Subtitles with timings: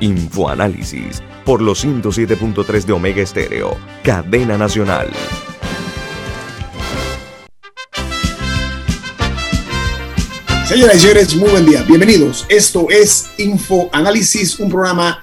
[0.00, 5.10] Infoanálisis por los 107.3 de Omega Estéreo, cadena nacional.
[10.66, 11.82] Señoras y señores, muy buen día.
[11.82, 12.46] Bienvenidos.
[12.48, 15.22] Esto es Infoanálisis, un programa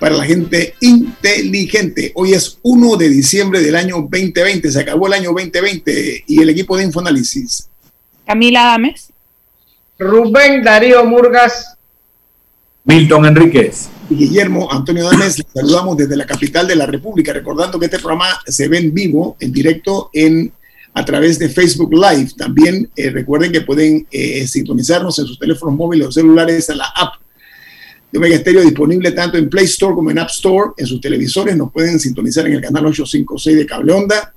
[0.00, 2.12] para la gente inteligente.
[2.14, 4.72] Hoy es 1 de diciembre del año 2020.
[4.72, 7.68] Se acabó el año 2020 y el equipo de Infoanálisis.
[8.26, 9.12] Camila Dames.
[9.98, 11.76] Rubén Darío Murgas.
[12.84, 13.90] Milton Enríquez.
[14.08, 18.40] Guillermo Antonio Dames, les saludamos desde la capital de la República, recordando que este programa
[18.46, 20.52] se ve en vivo, en directo, en,
[20.94, 22.30] a través de Facebook Live.
[22.36, 26.86] También eh, recuerden que pueden eh, sintonizarnos en sus teléfonos móviles o celulares a la
[26.94, 27.14] app
[28.12, 30.70] de Omega Stereo, disponible tanto en Play Store como en App Store.
[30.76, 34.32] En sus televisores nos pueden sintonizar en el canal 856 de Cable Onda.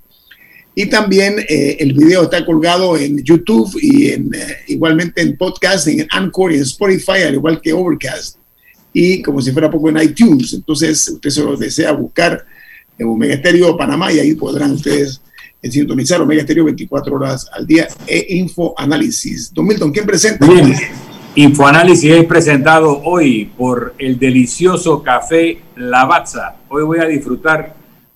[0.74, 4.32] Y también eh, el video está colgado en YouTube y en,
[4.68, 8.39] igualmente en podcast, en Anchor y en Spotify, al igual que Overcast
[8.94, 10.54] y como si fuera poco en iTunes.
[10.54, 12.46] Entonces, usted se lo desea buscar
[12.98, 15.22] en Omega Stereo Panamá y ahí podrán ustedes
[15.62, 19.54] eh, sintonizar Omega Stereo 24 horas al día e Infoanálisis.
[19.54, 20.46] Don Milton, ¿quién presenta?
[20.48, 20.74] Bien.
[21.36, 26.56] Infoanálisis es presentado hoy por el delicioso café Lavazza.
[26.68, 27.76] Hoy voy a disfrutar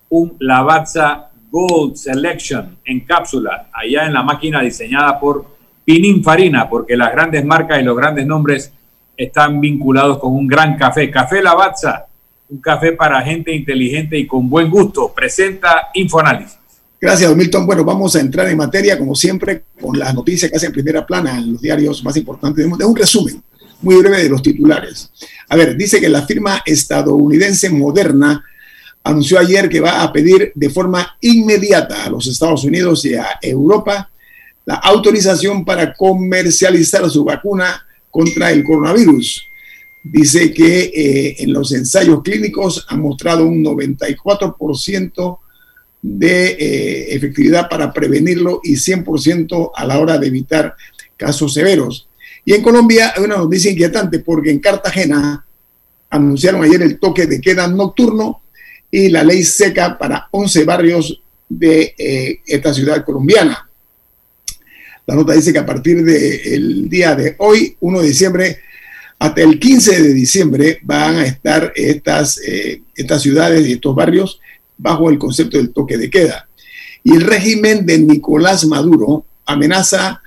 [0.09, 5.45] un Lavazza Gold Selection en cápsula, allá en la máquina diseñada por
[5.85, 8.73] Pininfarina, porque las grandes marcas y los grandes nombres
[9.15, 11.09] están vinculados con un gran café.
[11.09, 12.05] Café Lavazza,
[12.49, 15.13] un café para gente inteligente y con buen gusto.
[15.13, 16.57] Presenta Infoanálisis.
[16.99, 17.65] Gracias, don Milton.
[17.65, 21.37] Bueno, vamos a entrar en materia, como siempre, con las noticias que hacen primera plana
[21.37, 22.65] en los diarios más importantes.
[22.77, 23.43] De un resumen
[23.81, 25.11] muy breve de los titulares.
[25.49, 28.43] A ver, dice que la firma estadounidense Moderna
[29.03, 33.37] anunció ayer que va a pedir de forma inmediata a los Estados Unidos y a
[33.41, 34.09] Europa
[34.65, 39.47] la autorización para comercializar su vacuna contra el coronavirus.
[40.03, 45.39] Dice que eh, en los ensayos clínicos ha mostrado un 94%
[45.99, 50.75] de eh, efectividad para prevenirlo y 100% a la hora de evitar
[51.17, 52.07] casos severos.
[52.45, 55.43] Y en Colombia hay una noticia inquietante porque en Cartagena
[56.11, 58.43] anunciaron ayer el toque de queda nocturno
[58.91, 61.19] y la ley seca para 11 barrios
[61.49, 63.67] de eh, esta ciudad colombiana.
[65.05, 68.59] La nota dice que a partir del día de hoy, 1 de diciembre,
[69.19, 74.39] hasta el 15 de diciembre van a estar estas, eh, estas ciudades y estos barrios
[74.77, 76.47] bajo el concepto del toque de queda.
[77.03, 80.21] Y el régimen de Nicolás Maduro amenaza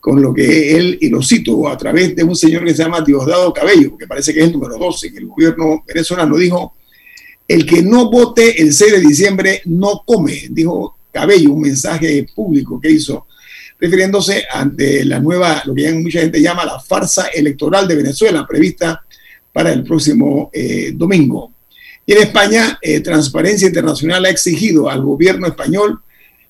[0.00, 3.02] con lo que él, y lo cito, a través de un señor que se llama
[3.02, 6.74] Diosdado Cabello, que parece que es el número 12, que el gobierno venezolano dijo,
[7.46, 12.80] el que no vote el 6 de diciembre no come, dijo Cabello, un mensaje público
[12.80, 13.26] que hizo
[13.80, 19.02] refiriéndose ante la nueva, lo que mucha gente llama la farsa electoral de Venezuela, prevista
[19.52, 21.52] para el próximo eh, domingo.
[22.06, 26.00] Y en España, eh, Transparencia Internacional ha exigido al gobierno español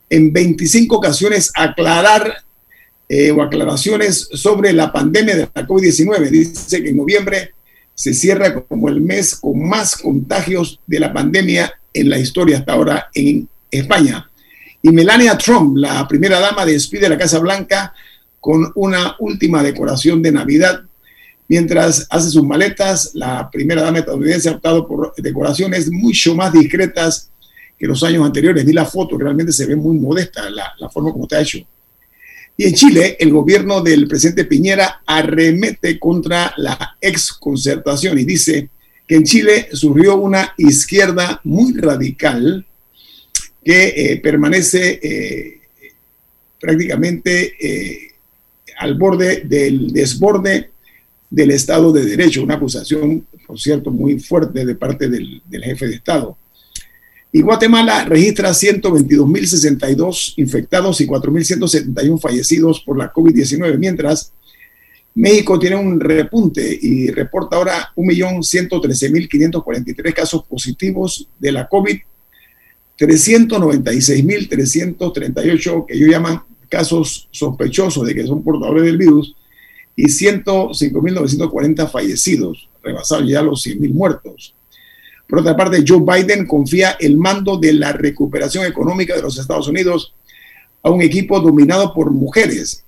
[0.09, 2.45] en 25 ocasiones aclarar
[3.09, 6.31] eh, o aclaraciones sobre la pandemia de la COVID-19.
[6.31, 7.55] Dice que en noviembre
[7.95, 12.73] se cierra como el mes con más contagios de la pandemia en la historia hasta
[12.73, 14.30] ahora en España.
[14.83, 17.93] Y Melania Trump, la primera dama, despide la Casa Blanca
[18.41, 20.83] con una última decoración de Navidad.
[21.49, 27.31] Mientras hace sus maletas, la primera dama estadounidense ha optado por decoraciones mucho más discretas
[27.79, 28.65] que los años anteriores.
[28.65, 31.59] Vi la foto, realmente se ve muy modesta la, la forma como está hecho.
[32.57, 38.71] Y en Chile, el gobierno del presidente Piñera arremete contra la exconcertación y dice
[39.07, 42.67] que en Chile surgió una izquierda muy radical
[43.65, 45.61] que eh, permanece eh,
[46.61, 48.13] prácticamente eh,
[48.79, 50.71] al borde del desborde
[51.29, 55.87] del Estado de Derecho, una acusación, por cierto, muy fuerte de parte del, del jefe
[55.87, 56.37] de Estado.
[57.33, 64.33] Y Guatemala registra 122.062 infectados y 4.171 fallecidos por la COVID-19, mientras
[65.15, 72.01] México tiene un repunte y reporta ahora 1.113.543 casos positivos de la COVID
[73.01, 79.35] 396.338 que ellos llaman casos sospechosos de que son portadores del virus
[79.97, 84.55] y 105.940 fallecidos, rebasados ya los 100.000 muertos.
[85.27, 89.67] Por otra parte, Joe Biden confía el mando de la recuperación económica de los Estados
[89.69, 90.13] Unidos
[90.83, 92.85] a un equipo dominado por mujeres.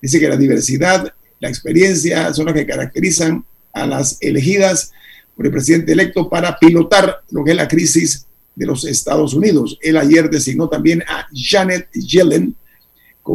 [0.00, 4.92] Dice que la diversidad, la experiencia son las que caracterizan a las elegidas
[5.34, 9.78] por el presidente electo para pilotar lo que es la crisis de los Estados Unidos.
[9.80, 12.56] Él ayer designó también a Janet Yellen,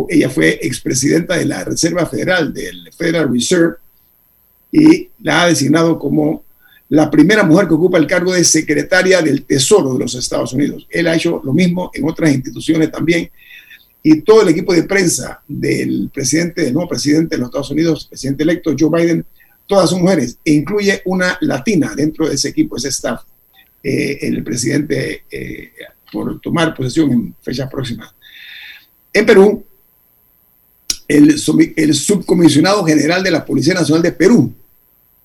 [0.09, 3.75] ella fue expresidenta de la Reserva Federal, del Federal Reserve,
[4.71, 6.43] y la ha designado como
[6.89, 10.87] la primera mujer que ocupa el cargo de secretaria del Tesoro de los Estados Unidos.
[10.89, 13.29] Él ha hecho lo mismo en otras instituciones también.
[14.03, 18.07] Y todo el equipo de prensa del presidente, del nuevo presidente de los Estados Unidos,
[18.07, 19.25] presidente electo Joe Biden,
[19.67, 23.21] todas son mujeres, e incluye una latina dentro de ese equipo, ese staff,
[23.83, 25.71] eh, el presidente eh,
[26.11, 28.13] por tomar posesión en fecha próxima.
[29.11, 29.65] En Perú,
[31.07, 34.53] el, subcomisionado general de la Policía Nacional de Perú,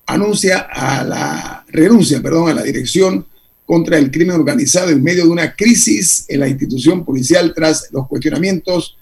[0.07, 3.27] anuncia a la renuncia, perdón, a la dirección
[3.63, 8.07] contra el crimen organizado en medio de una crisis en la institución policial tras los
[8.07, 8.97] cuestionamientos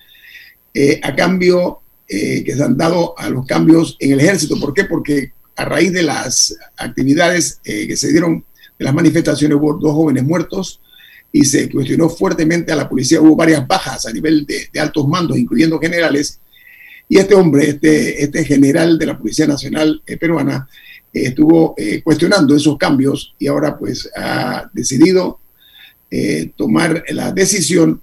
[0.74, 4.60] eh, a cambio que se han dado a los cambios en el ejército.
[4.60, 4.84] ¿Por qué?
[4.84, 8.46] Porque a raíz de las actividades que se dieron
[8.78, 10.82] de las manifestaciones hubo dos jóvenes muertos
[11.32, 13.22] y se cuestionó fuertemente a la policía.
[13.22, 16.40] Hubo varias bajas a nivel de, de altos mandos, incluyendo generales.
[17.08, 20.68] Y este hombre, este, este general de la Policía Nacional Peruana,
[21.24, 25.40] estuvo eh, cuestionando esos cambios y ahora pues ha decidido
[26.12, 28.02] eh, tomar la decisión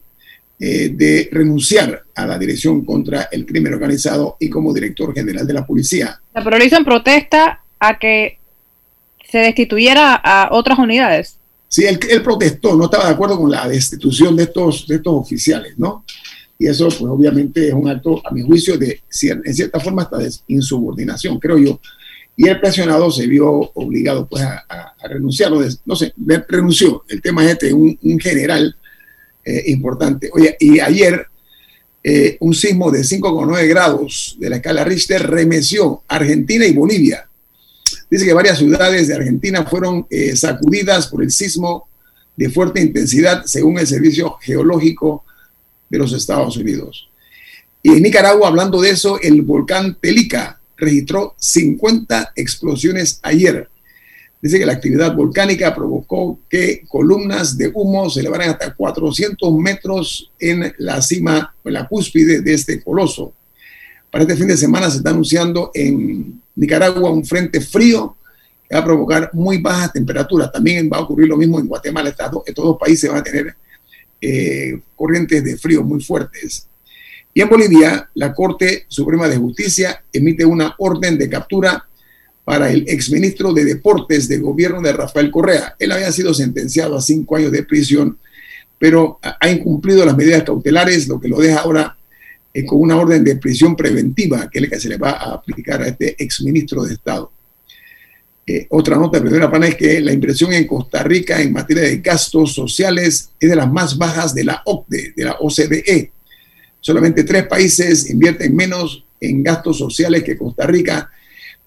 [0.58, 5.54] eh, de renunciar a la dirección contra el crimen organizado y como director general de
[5.54, 6.20] la policía.
[6.32, 8.38] Pero lo en protesta a que
[9.32, 11.38] se destituyera a otras unidades.
[11.66, 15.14] Sí, él, él, protestó, no estaba de acuerdo con la destitución de estos, de estos
[15.14, 16.04] oficiales, ¿no?
[16.58, 20.18] Y eso, pues obviamente es un acto, a mi juicio, de en cierta forma hasta
[20.18, 21.80] de insubordinación, creo yo
[22.36, 25.52] y el presionado se vio obligado pues a, renunciar,
[25.84, 26.14] no sé,
[26.48, 27.04] renunció.
[27.08, 28.74] El tema es este, un, general
[29.44, 30.30] eh, importante.
[30.32, 31.26] Oye, y ayer
[32.02, 37.28] eh, un sismo de 5,9 grados de la escala Richter remeció Argentina y Bolivia.
[38.12, 41.88] Dice que varias ciudades de Argentina fueron eh, sacudidas por el sismo
[42.36, 45.24] de fuerte intensidad, según el Servicio Geológico
[45.88, 47.08] de los Estados Unidos.
[47.82, 53.70] Y en Nicaragua, hablando de eso, el volcán Telica registró 50 explosiones ayer.
[54.42, 60.30] Dice que la actividad volcánica provocó que columnas de humo se elevaran hasta 400 metros
[60.38, 63.32] en la cima, en la cúspide de este coloso.
[64.10, 68.16] Para este fin de semana se está anunciando en Nicaragua un frente frío
[68.68, 70.52] que va a provocar muy bajas temperaturas.
[70.52, 72.10] También va a ocurrir lo mismo en Guatemala.
[72.10, 73.54] Estos dos países van a tener
[74.20, 76.68] eh, corrientes de frío muy fuertes.
[77.34, 81.88] Y en Bolivia, la Corte Suprema de Justicia emite una orden de captura
[82.44, 85.74] para el exministro de Deportes del gobierno de Rafael Correa.
[85.78, 88.18] Él había sido sentenciado a cinco años de prisión,
[88.78, 91.96] pero ha incumplido las medidas cautelares, lo que lo deja ahora
[92.66, 95.80] con una orden de prisión preventiva, que es la que se le va a aplicar
[95.80, 97.32] a este exministro de Estado.
[98.46, 101.84] Eh, otra nota de primera pana es que la inversión en Costa Rica en materia
[101.84, 106.12] de gastos sociales es de las más bajas de la OCDE, de la OCDE.
[106.80, 111.10] Solamente tres países invierten menos en gastos sociales que Costa Rica,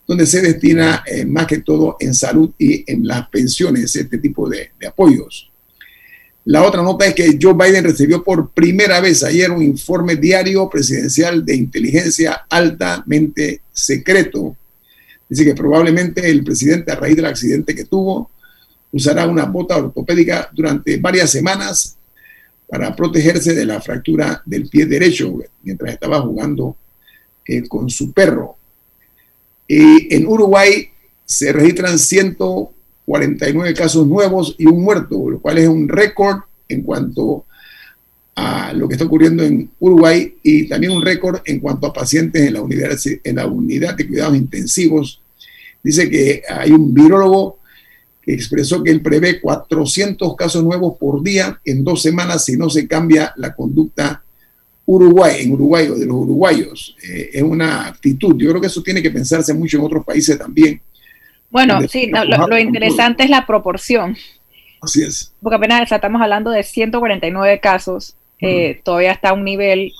[0.05, 4.47] donde se destina eh, más que todo en salud y en las pensiones, este tipo
[4.47, 5.49] de apoyos.
[6.45, 10.69] La otra nota es que Joe Biden recibió por primera vez ayer un informe diario
[10.69, 14.55] presidencial de inteligencia altamente secreto.
[15.27, 18.29] Dice que probablemente el presidente, a raíz del accidente que tuvo,
[18.91, 21.97] usará una bota ortopédica durante varias semanas
[22.69, 26.77] para protegerse de la fractura del pie derecho mientras estaba jugando
[27.47, 28.55] eh, con su perro.
[29.67, 30.89] Y en Uruguay
[31.25, 31.97] se registran
[33.05, 37.45] 149 casos nuevos y un muerto, lo cual es un récord en cuanto
[38.35, 42.41] a lo que está ocurriendo en Uruguay y también un récord en cuanto a pacientes
[42.41, 45.21] en la unidad, en la unidad de cuidados intensivos.
[45.83, 47.59] Dice que hay un virólogo
[48.25, 52.87] expresó que él prevé 400 casos nuevos por día en dos semanas si no se
[52.87, 54.23] cambia la conducta
[54.87, 56.95] uruguay, en Uruguay o de los uruguayos.
[57.03, 58.35] Eh, es una actitud.
[58.37, 60.79] Yo creo que eso tiene que pensarse mucho en otros países también.
[61.55, 64.17] Bueno, sí, lo, interesante es la proporción.
[64.81, 65.33] Así es.
[65.41, 69.91] Porque apenas estamos hablando de 149 casos, eh, todavía está a un nivel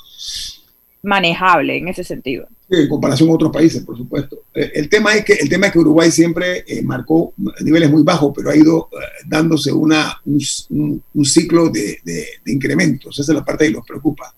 [1.02, 4.44] manejable en ese sentido en comparación con otros países, por supuesto.
[4.54, 8.04] Eh, el tema es que, el tema es que Uruguay siempre eh, marcó niveles muy
[8.04, 13.20] bajos, pero ha ido eh, dándose una, un, ciclo de, de, incrementos.
[13.20, 14.34] Esa es la parte que nos preocupa.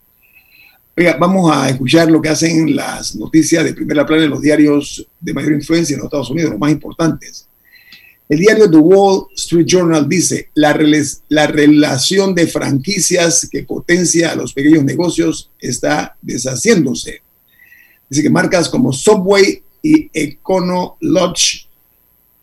[1.20, 5.32] Vamos a escuchar lo que hacen las noticias de primera plana en los diarios de
[5.32, 7.48] mayor influencia en los Estados Unidos, los más importantes.
[8.28, 10.76] El diario The Wall Street Journal dice, la,
[11.30, 17.22] la relación de franquicias que potencia a los pequeños negocios está deshaciéndose.
[18.10, 21.68] Dice que marcas como Subway y Econo Lodge,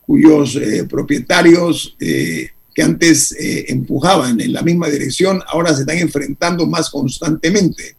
[0.03, 5.99] cuyos eh, propietarios eh, que antes eh, empujaban en la misma dirección, ahora se están
[5.99, 7.97] enfrentando más constantemente.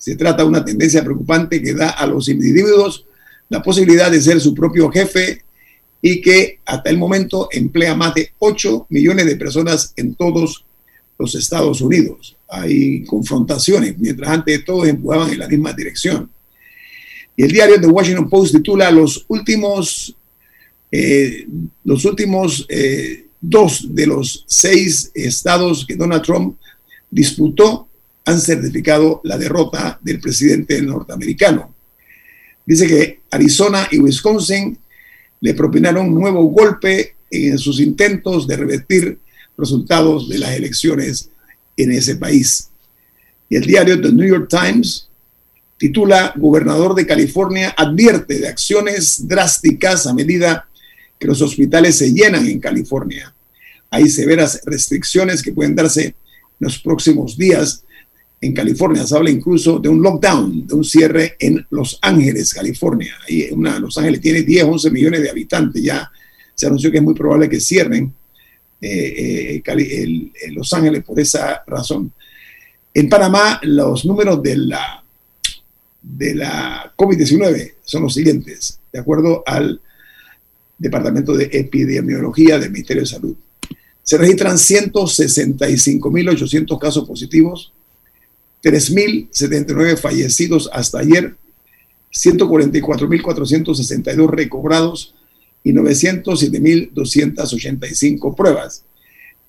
[0.00, 3.04] Se trata de una tendencia preocupante que da a los individuos
[3.50, 5.42] la posibilidad de ser su propio jefe
[6.00, 10.64] y que hasta el momento emplea más de 8 millones de personas en todos
[11.18, 12.34] los Estados Unidos.
[12.48, 16.30] Hay confrontaciones, mientras antes todos empujaban en la misma dirección.
[17.36, 20.16] Y el diario The Washington Post titula Los últimos,
[20.90, 21.46] eh,
[21.84, 26.56] los últimos eh, dos de los seis estados que Donald Trump
[27.10, 27.89] disputó
[28.24, 31.74] han certificado la derrota del presidente norteamericano.
[32.64, 34.78] Dice que Arizona y Wisconsin
[35.40, 39.18] le propinaron un nuevo golpe en sus intentos de revertir
[39.56, 41.30] resultados de las elecciones
[41.76, 42.68] en ese país.
[43.48, 45.08] Y el diario The New York Times
[45.78, 50.68] titula Gobernador de California advierte de acciones drásticas a medida
[51.18, 53.34] que los hospitales se llenan en California.
[53.90, 56.14] Hay severas restricciones que pueden darse en
[56.58, 57.82] los próximos días.
[58.42, 63.14] En California se habla incluso de un lockdown, de un cierre en Los Ángeles, California.
[63.52, 65.82] una, Los Ángeles tiene 10, 11 millones de habitantes.
[65.82, 66.10] Ya
[66.54, 68.14] se anunció que es muy probable que cierren
[68.80, 72.10] eh, eh, Los Ángeles por esa razón.
[72.94, 75.04] En Panamá, los números de la,
[76.00, 79.82] de la COVID-19 son los siguientes, de acuerdo al
[80.78, 83.36] Departamento de Epidemiología del Ministerio de Salud.
[84.02, 87.74] Se registran 165.800 casos positivos,
[88.62, 91.34] 3.079 fallecidos hasta ayer,
[92.12, 95.14] 144.462 recobrados
[95.62, 98.84] y 907.285 pruebas.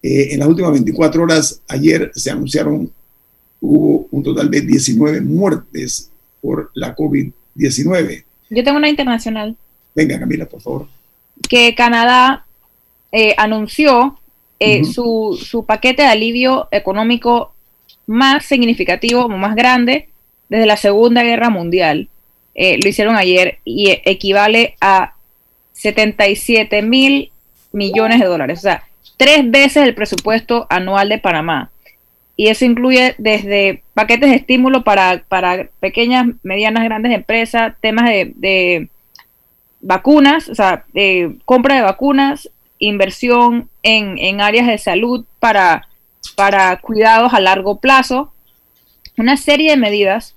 [0.03, 2.91] Eh, en las últimas 24 horas, ayer se anunciaron,
[3.59, 6.09] hubo un total de 19 muertes
[6.41, 8.23] por la COVID-19.
[8.49, 9.55] Yo tengo una internacional.
[9.95, 10.87] Venga, Camila, por favor.
[11.47, 12.45] Que Canadá
[13.11, 14.19] eh, anunció
[14.59, 17.53] eh, su, paquete de alivio económico
[18.11, 20.09] más significativo, más grande,
[20.49, 22.09] desde la Segunda Guerra Mundial.
[22.53, 25.15] Eh, lo hicieron ayer y equivale a
[25.71, 27.31] 77 mil
[27.71, 28.83] millones de dólares, o sea,
[29.15, 31.71] tres veces el presupuesto anual de Panamá.
[32.35, 35.23] Y eso incluye desde paquetes de estímulo para,
[35.79, 38.89] pequeñas, medianas, grandes empresas, temas de,
[39.79, 40.85] vacunas, o sea,
[41.45, 42.49] compra de vacunas,
[42.79, 45.87] inversión en, áreas de salud para,
[46.35, 48.33] para cuidados a largo plazo,
[49.17, 50.35] una serie de medidas,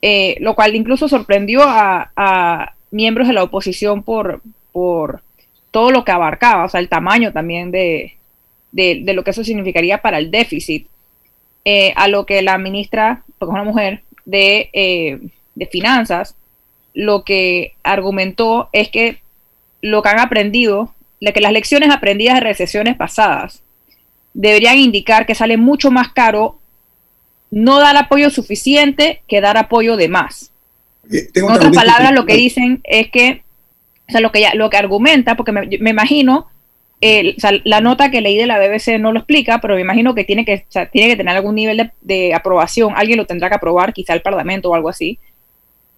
[0.00, 5.22] eh, lo cual incluso sorprendió a, miembros de la oposición por, por
[5.70, 8.16] todo lo que abarcaba, o sea, el tamaño también de,
[8.72, 10.86] lo que eso significaría para el déficit,
[11.64, 15.20] eh, a lo que la ministra, porque es una mujer de, eh,
[15.54, 16.36] de finanzas,
[16.92, 19.22] lo que argumentó es que
[19.80, 20.94] lo que han aprendido
[21.30, 23.62] que las lecciones aprendidas de recesiones pasadas
[24.34, 26.58] deberían indicar que sale mucho más caro
[27.50, 30.52] no dar apoyo suficiente que dar apoyo de más.
[31.12, 33.42] Eh, en otras palabras, lo que dicen es que,
[34.08, 36.48] o sea, lo que, ya, lo que argumenta, porque me, imagino,
[37.64, 40.44] la nota que leí de la BBC no lo explica, pero me imagino que tiene
[40.44, 44.14] que, tiene que tener algún nivel de, de, aprobación, alguien lo tendrá que aprobar, quizá
[44.14, 45.18] el Parlamento o algo así,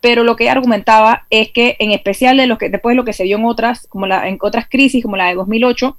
[0.05, 3.15] pero lo que argumentaba es que en especial de lo que después de lo que
[3.15, 5.97] se vio en otras como la en otras crisis como la de 2008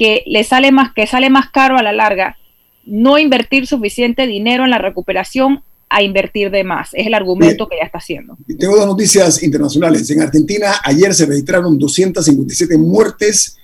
[0.00, 2.38] que le sale más que sale más caro a la larga
[2.86, 6.94] no invertir suficiente dinero en la recuperación a invertir de más.
[6.94, 8.38] Es el argumento que ya está haciendo.
[8.58, 10.08] Tengo dos noticias internacionales.
[10.10, 13.58] En Argentina ayer se registraron 257 muertes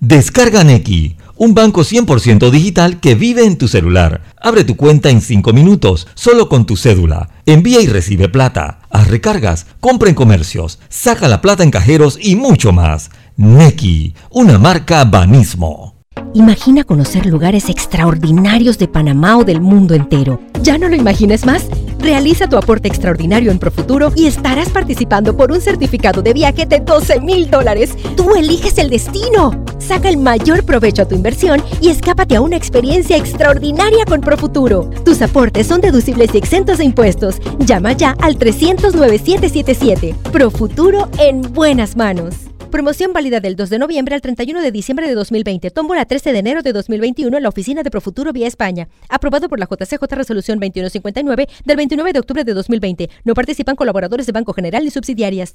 [0.00, 4.22] Descarga Neki, un banco 100% digital que vive en tu celular.
[4.40, 7.30] Abre tu cuenta en 5 minutos, solo con tu cédula.
[7.46, 8.80] Envía y recibe plata.
[8.90, 13.10] Haz recargas, compra en comercios, saca la plata en cajeros y mucho más.
[13.36, 15.93] Neki, una marca Banismo.
[16.34, 20.40] Imagina conocer lugares extraordinarios de Panamá o del mundo entero.
[20.62, 21.68] ¿Ya no lo imagines más?
[21.98, 26.80] Realiza tu aporte extraordinario en Profuturo y estarás participando por un certificado de viaje de
[26.80, 27.94] 12 mil dólares.
[28.16, 29.64] Tú eliges el destino.
[29.78, 34.90] Saca el mayor provecho a tu inversión y escápate a una experiencia extraordinaria con Profuturo.
[35.04, 37.36] Tus aportes son deducibles y exentos de impuestos.
[37.60, 40.14] Llama ya al 300 9777.
[40.32, 42.53] Profuturo en buenas manos.
[42.74, 45.70] Promoción válida del 2 de noviembre al 31 de diciembre de 2020.
[45.70, 48.88] Tómbola 13 de enero de 2021 en la oficina de Profuturo vía España.
[49.08, 53.10] Aprobado por la JCJ Resolución 2159 del 29 de octubre de 2020.
[53.22, 55.54] No participan colaboradores de Banco General ni subsidiarias.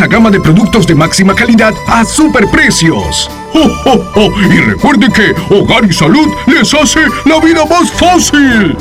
[0.07, 3.29] gama de productos de máxima calidad a superprecios.
[3.53, 8.75] ¡Oh, Y recuerde que Hogar y Salud les hace la vida más fácil.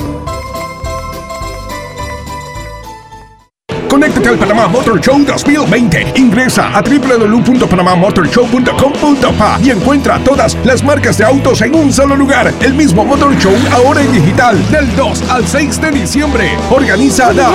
[3.91, 6.13] Conéctate al Panamá Motor Show 2020.
[6.15, 12.55] Ingresa a www.panamamotorshow.com.pa y encuentra todas las marcas de autos en un solo lugar.
[12.61, 16.57] El mismo Motor Show ahora en digital del 2 al 6 de diciembre.
[16.71, 17.51] Organiza la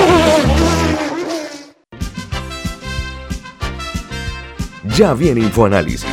[4.96, 6.06] Ya viene InfoAnálisis,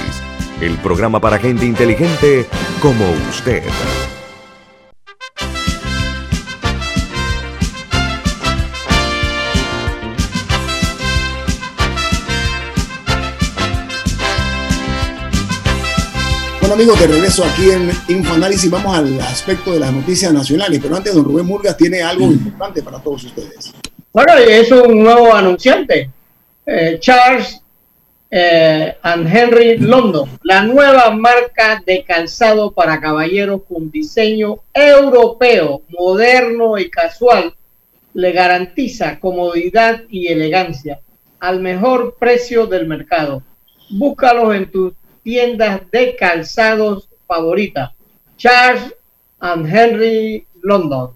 [0.59, 2.45] el programa para gente inteligente
[2.81, 3.63] como usted.
[16.59, 20.97] Bueno amigos, de regreso aquí en InfoAnálisis vamos al aspecto de las noticias nacionales, pero
[20.97, 23.71] antes don Rubén Murgas tiene algo importante para todos ustedes.
[24.11, 26.09] Bueno, es un nuevo anunciante,
[26.65, 27.62] eh, Charles
[28.35, 36.79] eh, and Henry London, la nueva marca de calzado para caballeros con diseño europeo, moderno
[36.79, 37.53] y casual,
[38.15, 40.99] le garantiza comodidad y elegancia
[41.39, 43.43] al mejor precio del mercado.
[43.91, 47.91] Búscalos en tus tiendas de calzados favoritas.
[48.35, 48.95] Charles
[49.41, 51.11] and Henry London.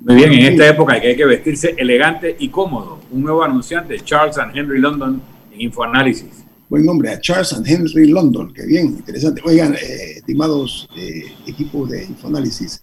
[0.00, 3.00] Muy bien, en esta época hay que vestirse elegante y cómodo.
[3.10, 8.08] Un nuevo anunciante, Charles and Henry London, en Infoanálisis buen nombre, a Charles and Henry
[8.08, 9.40] London, que bien, interesante.
[9.44, 12.82] Oigan, eh, estimados eh, equipos de Infoanálisis,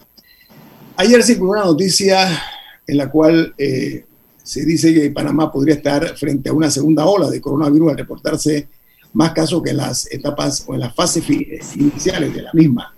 [0.98, 2.42] ayer circuló una noticia
[2.88, 4.06] en la cual eh,
[4.42, 8.68] se dice que Panamá podría estar frente a una segunda ola de coronavirus al reportarse
[9.14, 12.94] más casos que en las etapas o en las fases iniciales de la misma.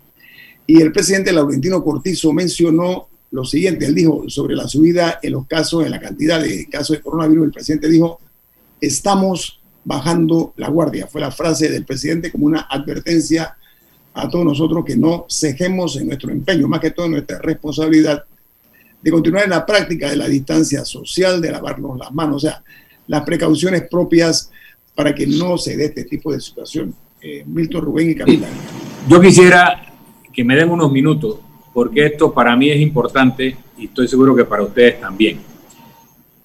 [0.65, 5.47] Y el presidente Laurentino Cortizo mencionó lo siguiente, él dijo sobre la subida en los
[5.47, 8.19] casos, en la cantidad de casos de coronavirus, el presidente dijo,
[8.79, 9.56] estamos
[9.87, 11.07] bajando la guardia.
[11.07, 13.55] Fue la frase del presidente como una advertencia
[14.13, 18.25] a todos nosotros que no cejemos en nuestro empeño, más que todo en nuestra responsabilidad
[19.01, 22.61] de continuar en la práctica de la distancia social, de lavarnos las manos, o sea,
[23.07, 24.51] las precauciones propias
[24.93, 26.93] para que no se dé este tipo de situación.
[27.21, 28.49] Eh, Milton Rubén y Capitán.
[29.07, 29.93] Yo quisiera
[30.33, 31.37] que me den unos minutos,
[31.73, 35.39] porque esto para mí es importante y estoy seguro que para ustedes también.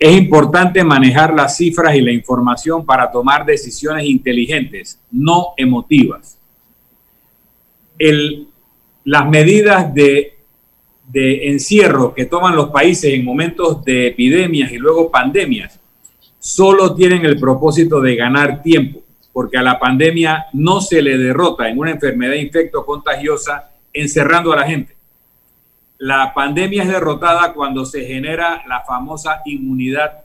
[0.03, 6.41] Es importante manejar las cifras y la información para tomar decisiones inteligentes, no emotivas.
[9.05, 10.39] las medidas de,
[11.07, 15.79] de encierro que toman los países en momentos de epidemias y luego pandemias
[16.41, 21.69] solo tienen el propósito de ganar tiempo, porque a la pandemia no se le derrota
[21.69, 24.97] en una enfermedad infecto contagiosa encerrando a la gente
[26.03, 30.25] la pandemia es derrotada cuando se genera la famosa inmunidad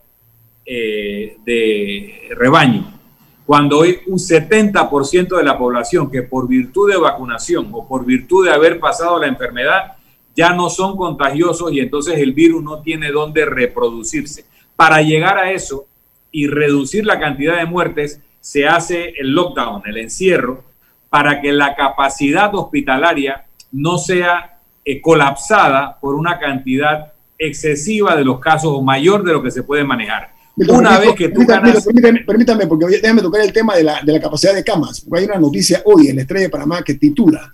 [0.66, 3.00] eh, de rebaño.
[3.46, 8.48] Cuando hay un 70% de la población que por virtud de vacunación o por virtud
[8.48, 9.98] de haber pasado la enfermedad
[10.36, 14.46] ya no son contagiosos y entonces el virus no tiene dónde reproducirse.
[14.76, 15.86] Para llegar a eso
[16.32, 20.64] y reducir la cantidad de muertes, se hace el lockdown, el encierro,
[21.12, 24.57] para que la capacidad hospitalaria no sea
[24.90, 29.64] eh, colapsada por una cantidad excesiva de los casos o mayor de lo que se
[29.64, 30.30] puede manejar.
[30.56, 31.86] Una vez que tú ganas...
[32.26, 35.02] Permítame, porque déjame tocar el tema de la, de la capacidad de camas.
[35.02, 37.52] Porque hay una noticia hoy en la Estrella de Panamá que titula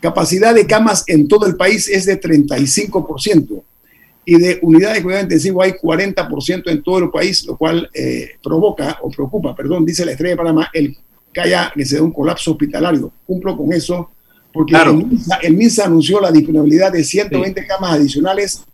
[0.00, 3.62] Capacidad de camas en todo el país es de 35%
[4.24, 8.32] y de unidades de cuidado intensivo hay 40% en todo el país, lo cual eh,
[8.42, 10.96] provoca o preocupa, perdón, dice la Estrella de Panamá, el
[11.32, 13.12] que haya que se dé un colapso hospitalario.
[13.24, 14.10] Cumplo con eso,
[14.58, 14.74] porque
[15.42, 18.64] el, MINSA, anunció la disponibilidad de 120 camas adicionales,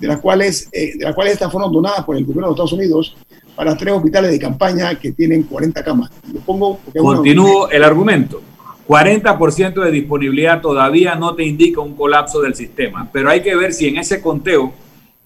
[0.00, 2.72] de las cuales eh, de las cuales estas fueron donadas por el gobierno de Estados
[2.72, 3.14] Unidos
[3.54, 6.10] para tres hospitales de campaña que tienen 40 camas.
[6.32, 8.40] Lo pongo Continúo el argumento.
[8.88, 13.74] 40% de disponibilidad todavía no te indica un colapso del sistema, pero hay que ver
[13.74, 14.72] si en ese conteo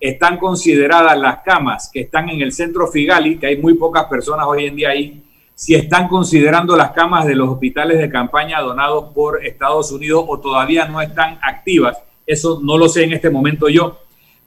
[0.00, 4.46] están consideradas las camas que están en el centro Figali, que hay muy pocas personas
[4.48, 5.22] hoy en día ahí,
[5.58, 10.38] si están considerando las camas de los hospitales de campaña donados por Estados Unidos o
[10.38, 11.98] todavía no están activas.
[12.24, 13.98] Eso no lo sé en este momento yo.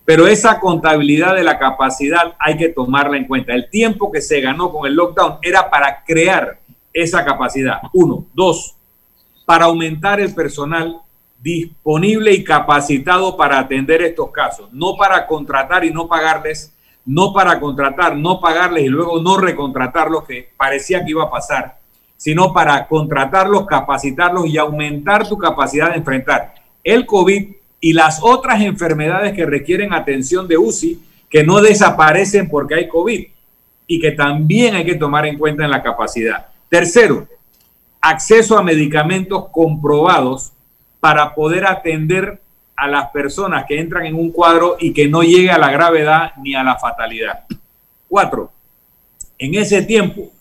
[0.05, 3.53] Pero esa contabilidad de la capacidad hay que tomarla en cuenta.
[3.53, 6.61] El tiempo que se ganó con el lockdown era para crear
[6.93, 7.81] esa capacidad.
[7.91, 8.27] Uno.
[8.33, 8.77] Dos,
[9.45, 11.01] para aumentar el personal
[11.41, 16.73] disponible y capacitado para atender estos casos, no para contratar y no pagarles,
[17.05, 21.79] no para contratar, no pagarles y luego no recontratarlos, que parecía que iba a pasar,
[22.17, 28.61] sino para contratarlos, capacitarlos y aumentar tu capacidad de enfrentar el COVID y las otras
[28.61, 33.25] enfermedades que requieren atención de UCI, que no desaparecen porque hay COVID
[33.87, 36.47] y que también hay que tomar en cuenta en la capacidad.
[36.69, 37.27] Tercero,
[37.99, 40.51] acceso a medicamentos comprobados
[40.99, 42.39] para poder atender
[42.75, 46.33] a las personas que entran en un cuadro y que no llegue a la gravedad
[46.41, 47.45] ni a la fatalidad.
[48.07, 48.51] Cuatro,
[49.37, 50.31] en ese tiempo,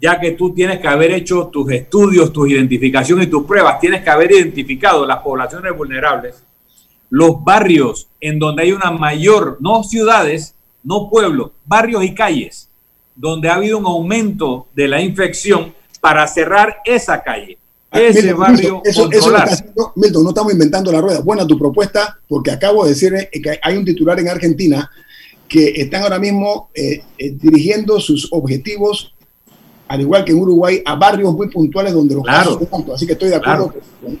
[0.00, 4.02] ya que tú tienes que haber hecho tus estudios, tus identificaciones y tus pruebas, tienes
[4.02, 6.42] que haber identificado las poblaciones vulnerables,
[7.10, 12.70] los barrios en donde hay una mayor, no ciudades, no pueblos, barrios y calles,
[13.14, 17.58] donde ha habido un aumento de la infección para cerrar esa calle
[17.92, 19.08] Ese barrio eso,
[19.96, 21.20] Milton, no estamos inventando la rueda.
[21.20, 24.88] Buena tu propuesta, porque acabo de decir eh, que hay un titular en Argentina
[25.48, 29.12] que están ahora mismo eh, eh, dirigiendo sus objetivos,
[29.88, 32.86] al igual que en Uruguay, a barrios muy puntuales donde los casos son.
[32.94, 33.74] Así que estoy de acuerdo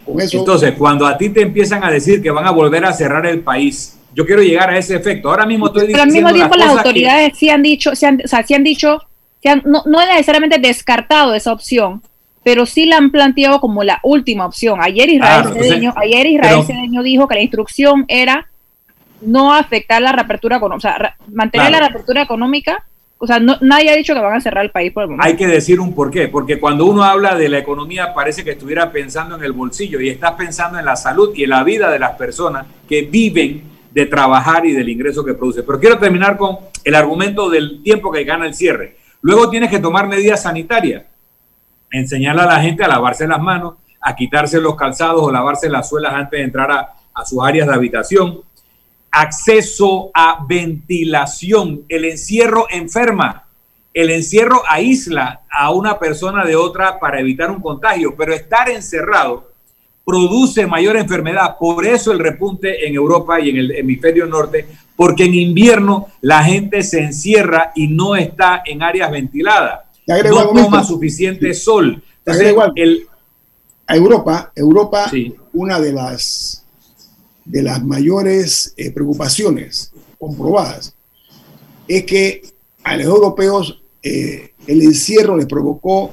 [0.04, 0.38] con, eso.
[0.38, 3.42] Entonces, cuando a ti te empiezan a decir que van a volver a cerrar el
[3.44, 5.30] país, yo quiero llegar a ese efecto.
[5.30, 8.26] Ahora mismo estoy Pero al mismo tiempo las, autoridades sí han dicho, sí han, o
[8.26, 8.98] sea, sí han dicho,
[9.64, 12.02] no, no es necesariamente descartado esa opción,
[12.42, 14.80] pero sí la han planteado como la última opción.
[14.80, 18.48] Ayer Israel, Cedeño, ayer Israel Cedeño dijo que la instrucción era
[19.20, 22.84] no afectar la reapertura económica, o sea, mantener la reapertura económica.
[23.22, 25.26] O sea, nadie ha dicho que van a cerrar el país por el momento.
[25.26, 28.90] Hay que decir un porqué, porque cuando uno habla de la economía parece que estuviera
[28.90, 31.98] pensando en el bolsillo y estás pensando en la salud y en la vida de
[31.98, 35.62] las personas que viven de trabajar y del ingreso que produce.
[35.64, 38.96] Pero quiero terminar con el argumento del tiempo que gana el cierre.
[39.20, 41.02] Luego tienes que tomar medidas sanitarias
[41.90, 45.88] enseñarle a la gente a lavarse las manos, a quitarse los calzados o lavarse las
[45.88, 48.40] suelas antes de entrar a, sus áreas de habitación.
[49.10, 51.82] Acceso a ventilación.
[51.88, 53.44] El encierro enferma.
[53.92, 59.50] El encierro aísla a una persona de otra para evitar un contagio, pero estar encerrado
[60.02, 61.56] produce mayor enfermedad.
[61.58, 66.42] Por eso el repunte en Europa y en el hemisferio norte, porque en invierno la
[66.42, 69.89] gente se encierra y no está en áreas ventiladas
[70.30, 72.02] no toma suficiente sol.
[73.86, 75.10] a Europa, Europa,
[75.52, 76.64] una de las,
[77.44, 80.94] de las mayores eh, preocupaciones comprobadas
[81.88, 82.42] es que
[82.84, 86.12] a los europeos eh, el encierro les provocó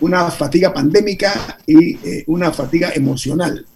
[0.00, 3.66] una fatiga pandémica y eh, una fatiga emocional,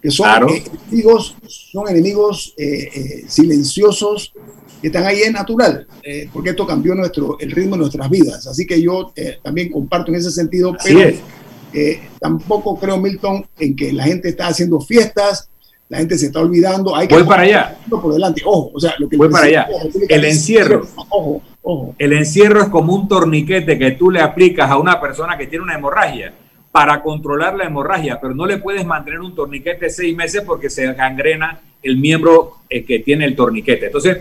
[0.00, 2.54] que son enemigos, son enemigos
[3.26, 4.32] silenciosos
[4.80, 8.46] que están ahí es natural, eh, porque esto cambió nuestro, el ritmo de nuestras vidas.
[8.46, 11.00] Así que yo eh, también comparto en ese sentido, pero
[11.72, 15.50] eh, tampoco creo, Milton, en que la gente está haciendo fiestas,
[15.88, 16.94] la gente se está olvidando.
[16.94, 17.78] Hay que Voy para allá.
[17.88, 18.42] Por delante.
[18.44, 19.68] Ojo, o sea, lo que Voy para allá.
[20.08, 20.86] El encierro.
[21.08, 21.94] Ojo, ojo.
[21.98, 25.64] El encierro es como un torniquete que tú le aplicas a una persona que tiene
[25.64, 26.34] una hemorragia
[26.78, 30.86] para controlar la hemorragia, pero no le puedes mantener un torniquete seis meses porque se
[30.94, 33.86] gangrena el miembro que tiene el torniquete.
[33.86, 34.18] Entonces,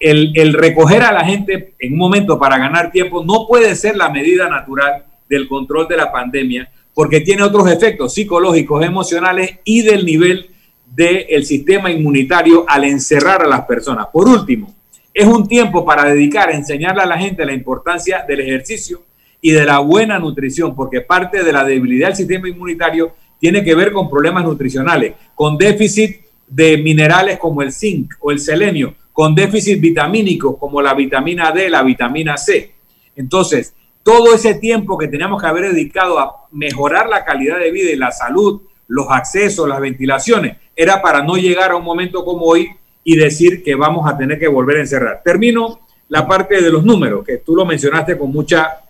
[0.00, 4.08] el, recoger a la gente en un momento para ganar tiempo no puede ser la
[4.08, 10.04] medida natural del control de la pandemia, porque tiene otros efectos psicológicos, emocionales y del
[10.04, 10.50] nivel
[10.84, 14.08] del sistema inmunitario al encerrar a las personas.
[14.12, 14.74] Por último,
[15.14, 19.02] es un tiempo para dedicar a enseñarle a la gente la importancia del ejercicio
[19.42, 23.74] y de la buena nutrición, porque parte de la debilidad del sistema inmunitario tiene que
[23.74, 29.34] ver con problemas nutricionales, con déficit de minerales como el zinc o el selenio, con
[29.34, 32.72] déficit vitamínico como la vitamina D, la vitamina C.
[33.16, 37.90] Entonces, todo ese tiempo que teníamos que haber dedicado a mejorar la calidad de vida
[37.90, 42.46] y la salud, los accesos, las ventilaciones, era para no llegar a un momento como
[42.46, 42.68] hoy
[43.04, 45.20] y decir que vamos a tener que volver a encerrar.
[45.24, 48.81] Termino la parte de los números, que tú lo mencionaste con mucha,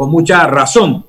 [0.00, 1.04] con mucha razón.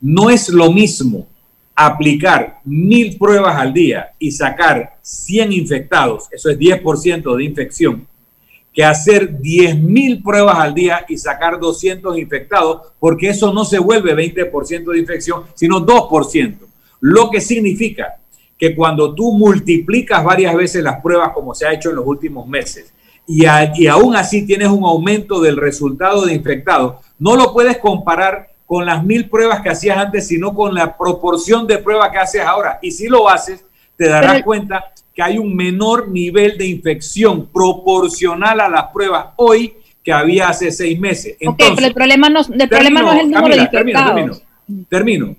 [0.00, 1.28] No es lo mismo
[1.72, 8.08] aplicar mil pruebas al día y sacar 100 infectados, eso es 10% de infección,
[8.72, 13.78] que hacer 10 mil pruebas al día y sacar 200 infectados, porque eso no se
[13.78, 16.58] vuelve 20% de infección, sino 2%.
[17.02, 18.16] Lo que significa
[18.58, 22.48] que cuando tú multiplicas varias veces las pruebas como se ha hecho en los últimos
[22.48, 22.92] meses
[23.28, 23.44] y,
[23.76, 28.86] y aún así tienes un aumento del resultado de infectados, no lo puedes comparar con
[28.86, 32.78] las mil pruebas que hacías antes, sino con la proporción de pruebas que haces ahora.
[32.82, 33.64] Y si lo haces,
[33.96, 39.74] te darás cuenta que hay un menor nivel de infección proporcional a las pruebas hoy
[40.02, 41.36] que había hace seis meses.
[41.40, 44.14] Entonces, pero el problema no, el problema no es el número de infectados.
[44.14, 44.32] Termino,
[44.66, 45.36] termino, termino.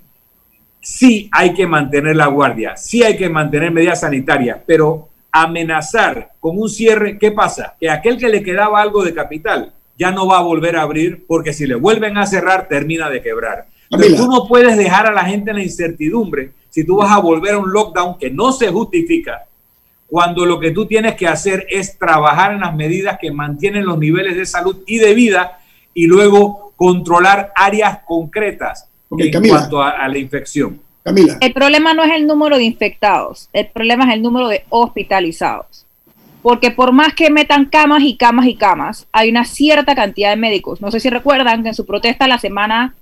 [0.80, 6.58] Sí hay que mantener la guardia, sí hay que mantener medidas sanitarias, pero amenazar con
[6.58, 7.76] un cierre, ¿qué pasa?
[7.80, 11.26] Que aquel que le quedaba algo de capital ya no va a volver a abrir
[11.28, 13.68] porque si le vuelven a cerrar termina de quebrar.
[13.90, 17.20] Pero tú no puedes dejar a la gente en la incertidumbre si tú vas a
[17.20, 19.46] volver a un lockdown que no se justifica
[20.08, 23.98] cuando lo que tú tienes que hacer es trabajar en las medidas que mantienen los
[23.98, 25.60] niveles de salud y de vida
[25.94, 30.82] y luego controlar áreas concretas en cuanto a, la infección.
[31.04, 31.38] Camila.
[31.40, 35.85] El problema no es el número de infectados, el problema es el número de hospitalizados.
[36.46, 40.36] Porque por más que metan camas y camas y camas, hay una cierta cantidad de
[40.36, 40.80] médicos.
[40.80, 42.94] No sé si recuerdan que en su protesta la semana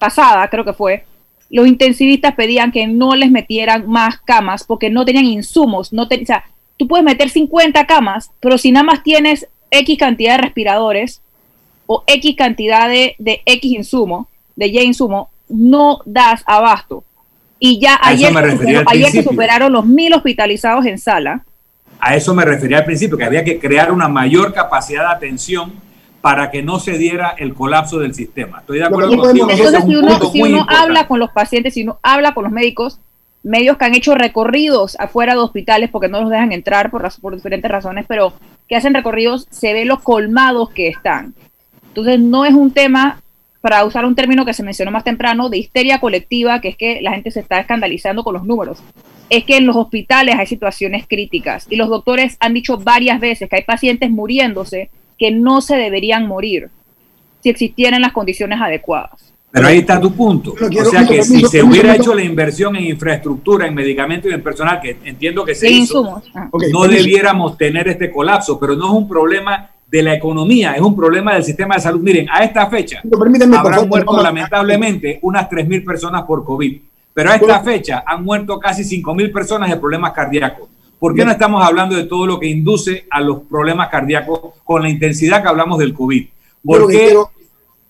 [0.00, 1.04] pasada, creo que fue,
[1.50, 5.92] los intensivistas pedían que no les metieran más camas porque no tenían insumos.
[5.92, 6.44] No o sea,
[6.76, 11.22] tú puedes meter 50 camas, pero si nada más tienes X cantidad de respiradores
[11.86, 14.26] o X cantidad de, de X insumo,
[14.56, 17.04] de Y insumo, no das abasto.
[17.60, 18.36] Y ya ayer,
[18.88, 21.44] ayer se superaron los mil hospitalizados en sala.
[22.04, 25.72] A eso me refería al principio, que había que crear una mayor capacidad de atención
[26.20, 28.58] para que no se diera el colapso del sistema.
[28.58, 29.48] Estoy de acuerdo contigo.
[29.48, 32.98] Entonces, si uno, si uno habla con los pacientes, si uno habla con los médicos,
[33.44, 37.36] medios que han hecho recorridos afuera de hospitales porque no los dejan entrar por, por
[37.36, 38.32] diferentes razones, pero
[38.68, 41.34] que hacen recorridos, se ve los colmados que están.
[41.86, 43.21] Entonces, no es un tema,
[43.62, 47.00] para usar un término que se mencionó más temprano, de histeria colectiva, que es que
[47.00, 48.82] la gente se está escandalizando con los números.
[49.30, 53.48] Es que en los hospitales hay situaciones críticas y los doctores han dicho varias veces
[53.48, 56.70] que hay pacientes muriéndose que no se deberían morir
[57.40, 59.32] si existieran las condiciones adecuadas.
[59.52, 60.54] Pero ahí está tu punto.
[60.54, 64.42] o sea que si se hubiera hecho la inversión en infraestructura, en medicamentos y en
[64.42, 66.48] personal, que entiendo que se hizo, ah.
[66.72, 70.96] no debiéramos tener este colapso, pero no es un problema de la economía, es un
[70.96, 72.00] problema del sistema de salud.
[72.00, 73.02] Miren, a esta fecha
[73.58, 76.80] habrán muerto lamentablemente unas 3.000 personas por COVID,
[77.12, 80.70] pero a esta fecha han muerto casi 5.000 personas de problemas cardíacos.
[80.98, 84.80] ¿Por qué no estamos hablando de todo lo que induce a los problemas cardíacos con
[84.80, 86.26] la intensidad que hablamos del COVID?
[86.64, 87.14] Porque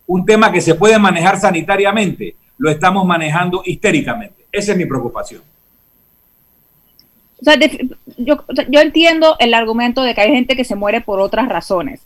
[0.09, 4.47] un tema que se puede manejar sanitariamente lo estamos manejando histéricamente.
[4.51, 5.43] Esa es mi preocupación.
[7.43, 7.59] O sea,
[8.19, 12.01] yo, yo, entiendo el argumento de que hay gente que se muere por otras razones,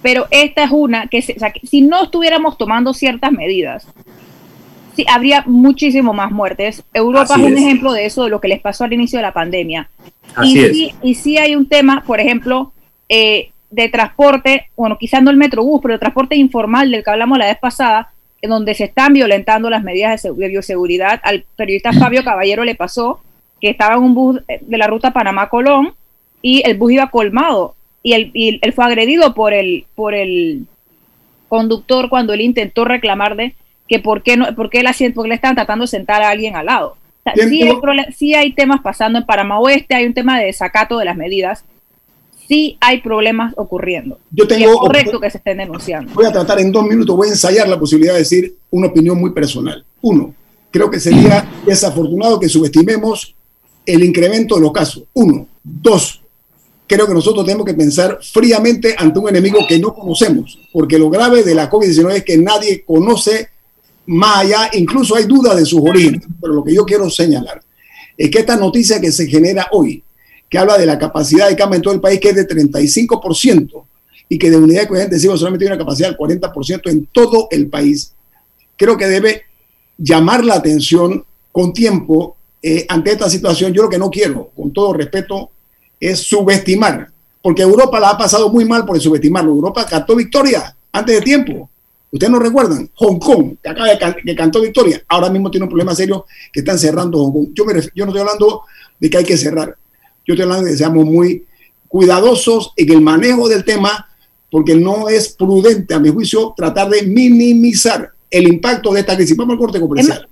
[0.00, 3.86] pero esta es una que, si no estuviéramos tomando ciertas medidas,
[4.94, 6.84] sí, habría muchísimo más muertes.
[6.94, 9.32] Europa es un ejemplo de eso, de lo que les pasó al inicio de la
[9.32, 9.90] pandemia
[10.42, 12.72] y, Sí, y sí hay un tema, por ejemplo,
[13.08, 17.38] eh, de transporte, bueno, quizás no el metrobús, pero el transporte informal del que hablamos
[17.38, 21.20] la vez pasada, en donde se están violentando las medidas de, bioseguridad.
[21.22, 23.20] Al periodista Fabio Caballero le pasó
[23.60, 25.94] que estaba en un bus de la ruta Panamá-Colón
[26.42, 30.66] y el bus iba colmado y él, él, fue agredido por el, por el
[31.48, 33.54] conductor cuando él intentó reclamarle
[33.88, 34.82] que por qué, no, por qué,
[35.14, 36.96] porque le están tratando de sentar a alguien al lado
[38.16, 41.64] sí, hay temas pasando en Panamá Oeste, hay un tema de desacato de las medidas.
[42.48, 44.18] Sí hay problemas ocurriendo.
[44.32, 46.12] Yo tengo, es correcto que se estén denunciando.
[46.14, 49.20] Voy a tratar en dos minutos, voy a ensayar la posibilidad de decir una opinión
[49.20, 49.84] muy personal.
[50.00, 50.34] Uno,
[50.70, 53.36] creo que sería desafortunado que subestimemos
[53.86, 55.04] el incremento de los casos.
[55.12, 55.46] Uno.
[55.62, 56.22] Dos,
[56.86, 61.10] creo que nosotros tenemos que pensar fríamente ante un enemigo que no conocemos, porque lo
[61.10, 63.48] grave de la COVID-19 es que nadie conoce
[64.06, 67.62] más allá, incluso hay dudas de sus orígenes, pero lo que yo quiero señalar
[68.16, 70.02] es que esta noticia que se genera hoy,
[70.48, 73.84] que habla de la capacidad de cama en todo el país, que es de 35%,
[74.28, 77.48] y que de unidad de cuidados intensivos solamente tiene una capacidad del 40% en todo
[77.50, 78.14] el país,
[78.76, 79.42] creo que debe
[79.98, 83.72] llamar la atención con tiempo eh, ante esta situación.
[83.72, 85.50] Yo lo que no quiero, con todo respeto,
[85.98, 87.10] es subestimar,
[87.42, 89.50] porque Europa la ha pasado muy mal por subestimarlo.
[89.50, 91.70] Europa cantó victoria antes de tiempo.
[92.12, 95.70] Ustedes no recuerdan, Hong Kong, que acaba de que cantó victoria, ahora mismo tiene un
[95.70, 97.48] problema serio que están cerrando Hong Kong.
[97.54, 98.62] Yo, yo no estoy hablando
[98.98, 99.76] de que hay que cerrar,
[100.26, 101.46] yo estoy hablando de que seamos muy
[101.86, 104.08] cuidadosos en el manejo del tema,
[104.50, 109.36] porque no es prudente, a mi juicio, tratar de minimizar el impacto de esta crisis.
[109.36, 110.28] Vamos al corte comercial.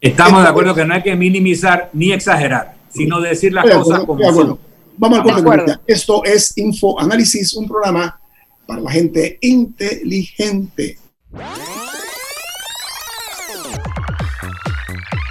[0.00, 4.32] Estamos de acuerdo que no hay que minimizar ni exagerar, sino decir las cosas como
[4.32, 4.58] son.
[4.96, 5.80] Vamos al corte comercial.
[5.86, 8.18] Esto es Info Análisis, un programa
[8.66, 10.98] para la gente inteligente.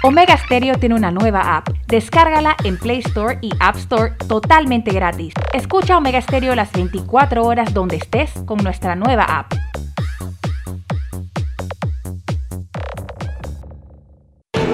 [0.06, 1.70] Omega Stereo tiene una nueva app.
[1.88, 5.32] Descárgala en Play Store y App Store totalmente gratis.
[5.54, 9.54] Escucha Omega Stereo las 24 horas donde estés con nuestra nueva app.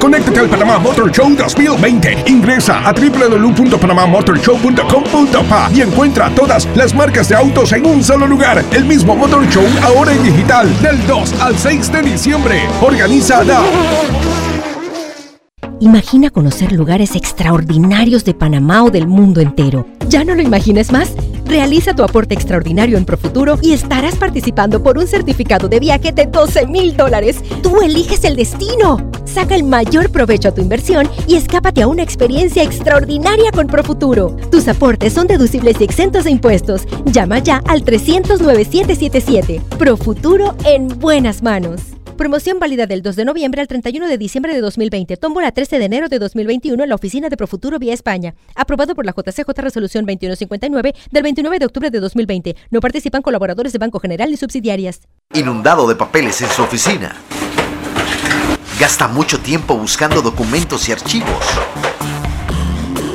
[0.00, 2.24] Conéctate al Panamá Motor Show 2020.
[2.26, 8.64] Ingresa a www.panamamotorshow.com.pa y encuentra todas las marcas de autos en un solo lugar.
[8.72, 12.62] El mismo Motor Show ahora en digital del 2 al 6 de diciembre.
[12.80, 13.60] Organiza la
[15.82, 19.86] Imagina conocer lugares extraordinarios de Panamá o del mundo entero.
[20.08, 21.14] ¿Ya no lo imagines más?
[21.50, 26.26] Realiza tu aporte extraordinario en Profuturo y estarás participando por un certificado de viaje de
[26.26, 27.42] 12 mil dólares.
[27.60, 29.10] Tú eliges el destino.
[29.24, 34.36] Saca el mayor provecho a tu inversión y escápate a una experiencia extraordinaria con Profuturo.
[34.52, 36.82] Tus aportes son deducibles y exentos de impuestos.
[37.06, 39.60] Llama ya al 300 9777.
[39.76, 41.99] Profuturo en buenas manos.
[42.20, 45.16] Promoción válida del 2 de noviembre al 31 de diciembre de 2020.
[45.16, 48.34] Tómbola 13 de enero de 2021 en la oficina de Profuturo vía España.
[48.54, 52.56] Aprobado por la JCJ Resolución 2159 del 29 de octubre de 2020.
[52.70, 55.00] No participan colaboradores de Banco General ni subsidiarias.
[55.32, 57.16] Inundado de papeles en su oficina.
[58.78, 61.42] Gasta mucho tiempo buscando documentos y archivos.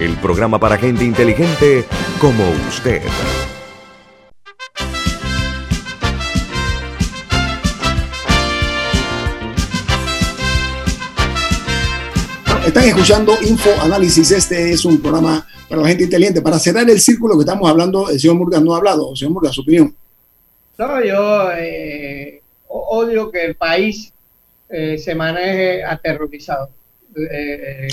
[0.00, 1.84] el programa para gente inteligente
[2.20, 3.02] como usted.
[12.66, 14.30] Están escuchando Info Análisis.
[14.30, 16.40] Este es un programa para la gente inteligente.
[16.40, 19.14] Para cerrar el círculo que estamos hablando, el señor Murgas no ha hablado.
[19.14, 19.94] Señor Murgas, su opinión.
[20.78, 24.12] No, yo eh, odio que el país
[24.68, 26.70] eh, se maneje aterrorizado,
[27.14, 27.88] eh,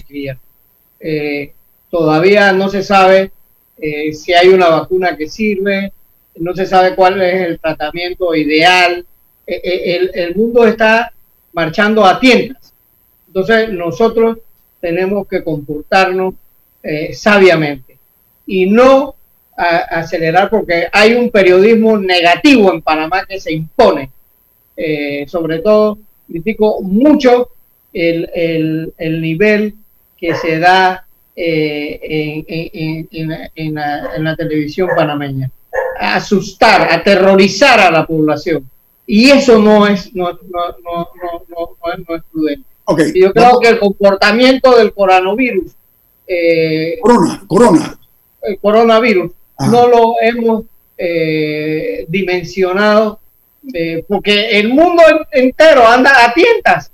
[1.00, 1.54] eh
[1.89, 3.32] todavía no se sabe
[3.78, 5.93] si hay una vacuna que sirve,
[6.36, 9.06] no se sabe cuál es el tratamiento ideal.
[9.45, 11.13] El, el, mundo está
[11.54, 12.73] marchando a tiendas.
[13.28, 14.39] Entonces, nosotros
[14.80, 16.36] tenemos que comportarnos
[16.84, 17.97] eh, sabiamente
[18.45, 19.15] y no
[19.56, 24.10] acelerar porque hay un periodismo negativo en Panamá que se impone.
[24.78, 27.49] Eh, sobre todo, critico mucho
[27.91, 29.75] el, el, nivel
[30.17, 31.06] que se da
[31.41, 33.06] eh,
[33.56, 35.49] en, la, televisión panameña.
[35.99, 38.69] Asustar, aterrorizar a la población.
[39.06, 40.39] Y eso no es, no, no,
[40.84, 41.10] no,
[41.47, 42.69] no, no es prudente
[43.13, 45.71] yo creo que el comportamiento del coronavirus.
[46.28, 47.99] Eh, corona, corona.
[48.41, 49.32] El coronavirus
[49.71, 50.63] no lo hemos
[50.97, 53.19] eh, dimensionado
[53.73, 56.91] eh, porque el mundo entero anda a tientas.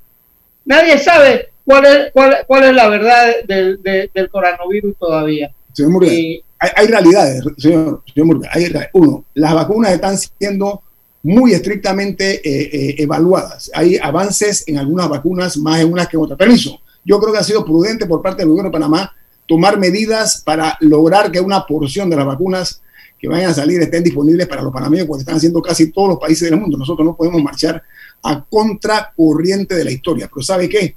[0.63, 5.51] Nadie sabe cuál es, cuál, cuál es la verdad del, del coronavirus todavía.
[5.73, 6.11] Señor Murga,
[6.59, 10.81] hay, realidades, señor, señor Hay, uno, las vacunas están siendo
[11.23, 13.69] muy estrictamente eh, eh, evaluadas.
[13.73, 16.37] Hay avances en algunas vacunas, más en unas que en otras.
[16.37, 19.13] Permiso, yo creo que ha sido prudente por parte del gobierno de Panamá
[19.47, 22.81] tomar medidas para lograr que una porción de las vacunas
[23.19, 26.19] que vayan a salir estén disponibles para los panameños, porque están haciendo casi todos los
[26.19, 26.77] países del mundo.
[26.77, 27.81] Nosotros no podemos marchar
[28.23, 30.29] a contracorriente de la historia.
[30.31, 30.95] Pero ¿sabe qué?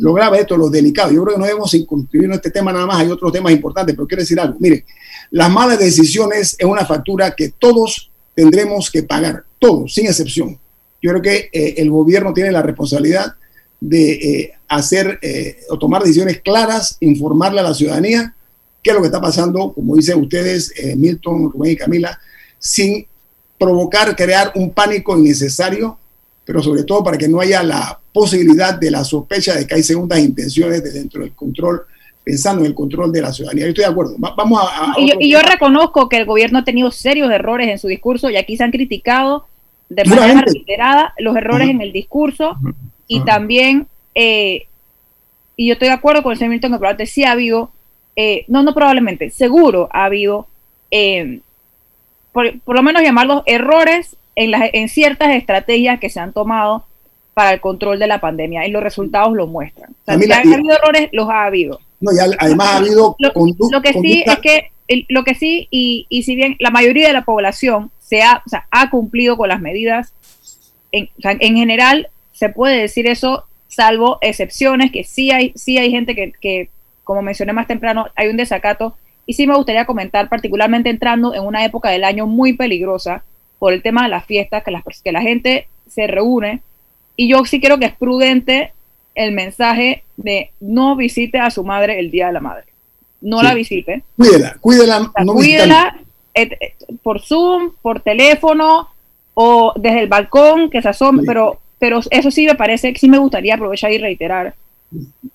[0.00, 1.12] Lo grave esto, lo delicado.
[1.12, 4.08] Yo creo que no debemos en este tema nada más, hay otros temas importantes, pero
[4.08, 4.56] quiero decir algo.
[4.58, 4.86] Mire,
[5.30, 10.58] las malas decisiones es una factura que todos tendremos que pagar todos, sin excepción.
[11.02, 13.34] Yo creo que eh, el gobierno tiene la responsabilidad
[13.78, 18.34] de eh, hacer eh, o tomar decisiones claras, informarle a la ciudadanía
[18.82, 22.18] qué es lo que está pasando, como dicen ustedes, Milton, Rubén y Camila,
[22.58, 23.06] sin
[23.58, 25.98] provocar, crear un pánico innecesario,
[26.50, 29.84] pero sobre todo para que no haya la posibilidad de la sospecha de que hay
[29.84, 31.82] segundas intenciones de dentro del control
[32.24, 33.66] pensando en el control de la ciudadanía.
[33.66, 34.16] Yo estoy de acuerdo.
[34.18, 34.96] vamos a...
[34.98, 38.56] y, yo, reconozco que el gobierno ha tenido serios errores en su discurso y aquí
[38.56, 39.46] se han criticado
[39.88, 42.56] de manera reiterada los errores en el discurso
[43.06, 43.86] y también,
[44.16, 44.66] eh,
[45.54, 47.70] y yo estoy de acuerdo con el señor Milton que probablemente sí ha habido,
[48.16, 50.48] eh, no, no probablemente, seguro ha habido,
[50.90, 51.42] eh,
[52.32, 56.84] por, lo menos llamarlos errores en, las, en ciertas estrategias que se han tomado
[57.34, 59.90] para el control de la pandemia y los resultados lo muestran.
[59.92, 61.80] O sea, si ha habido errores, los ha habido.
[62.00, 64.70] No, además ha habido lo, que sí es que
[65.08, 68.48] lo que sí y, y, si bien la mayoría de la población se ha, o
[68.48, 70.14] sea, ha cumplido con las medidas
[70.92, 76.14] en, en, general se puede decir eso salvo excepciones que sí hay sí hay gente
[76.14, 76.70] que, que
[77.04, 81.44] como mencioné más temprano hay un desacato y sí me gustaría comentar particularmente entrando en
[81.44, 83.22] una época del año muy peligrosa
[83.60, 86.62] por el tema de las fiestas que, las, que la gente se reúne
[87.14, 88.72] y yo sí creo que es prudente
[89.14, 92.64] el mensaje de no visite a su madre el Día de la Madre.
[93.20, 94.02] No la visite.
[94.16, 95.12] Cuídela, cuídela.
[95.26, 96.00] cuídela
[96.32, 98.88] eh, por Zoom, por teléfono
[99.34, 103.18] o desde el balcón que se asome, pero, pero eso sí me parece, sí me
[103.18, 104.54] gustaría aprovechar y reiterar.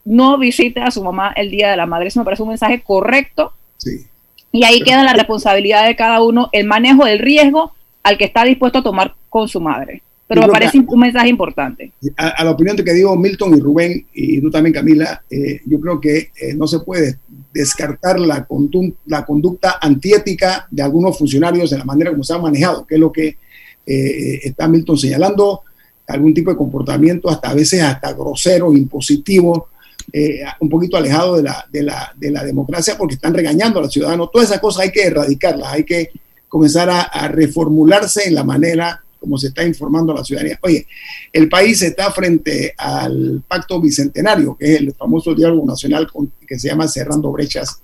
[0.03, 2.07] No visite a su mamá el Día de la Madre.
[2.07, 3.53] Eso me parece un mensaje correcto.
[3.77, 4.07] Sí.
[4.51, 7.74] Y ahí queda la responsabilidad de cada uno, el manejo del riesgo
[8.05, 10.03] al que está dispuesto a tomar con su madre.
[10.27, 11.91] Pero me parece un mensaje importante.
[12.17, 15.79] A, la opinión de que digo Milton y Rubén, y tú también Camila, eh, yo
[15.79, 17.17] creo que eh, no se puede
[17.51, 18.47] descartar la,
[19.05, 23.01] la conducta antiética de algunos funcionarios en la manera como se han manejado, que es
[23.01, 23.37] lo que
[23.85, 25.61] eh, está Milton señalando,
[26.07, 29.69] algún tipo de comportamiento hasta a veces hasta grosero, impositivo,
[30.59, 33.91] un poquito alejado de la, de, la, de la democracia porque están regañando a los
[33.91, 34.29] ciudadanos.
[34.31, 36.11] Todas esas cosas hay que erradicarlas, hay que
[36.55, 40.57] comenzar a, reformularse en la manera como se está informando a la ciudadanía.
[40.61, 40.87] Oye,
[41.33, 46.07] el país está frente al pacto bicentenario, que es el famoso diálogo nacional
[46.47, 47.81] que se llama Cerrando Brechas,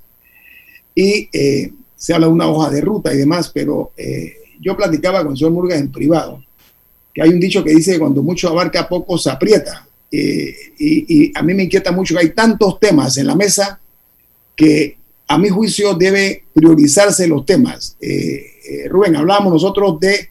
[0.95, 5.21] y eh, se habla de una hoja de ruta y demás, pero eh, yo platicaba
[5.21, 6.41] con el señor Murgas en privado,
[7.13, 9.85] que hay un dicho que dice que cuando mucho abarca, poco se aprieta.
[10.09, 13.81] Eh, y, a mí me inquieta mucho que hay tantos temas en la mesa
[14.55, 14.95] que
[15.27, 17.97] a mi juicio debe priorizarse los temas.
[18.89, 20.29] Rubén, hablábamos nosotros de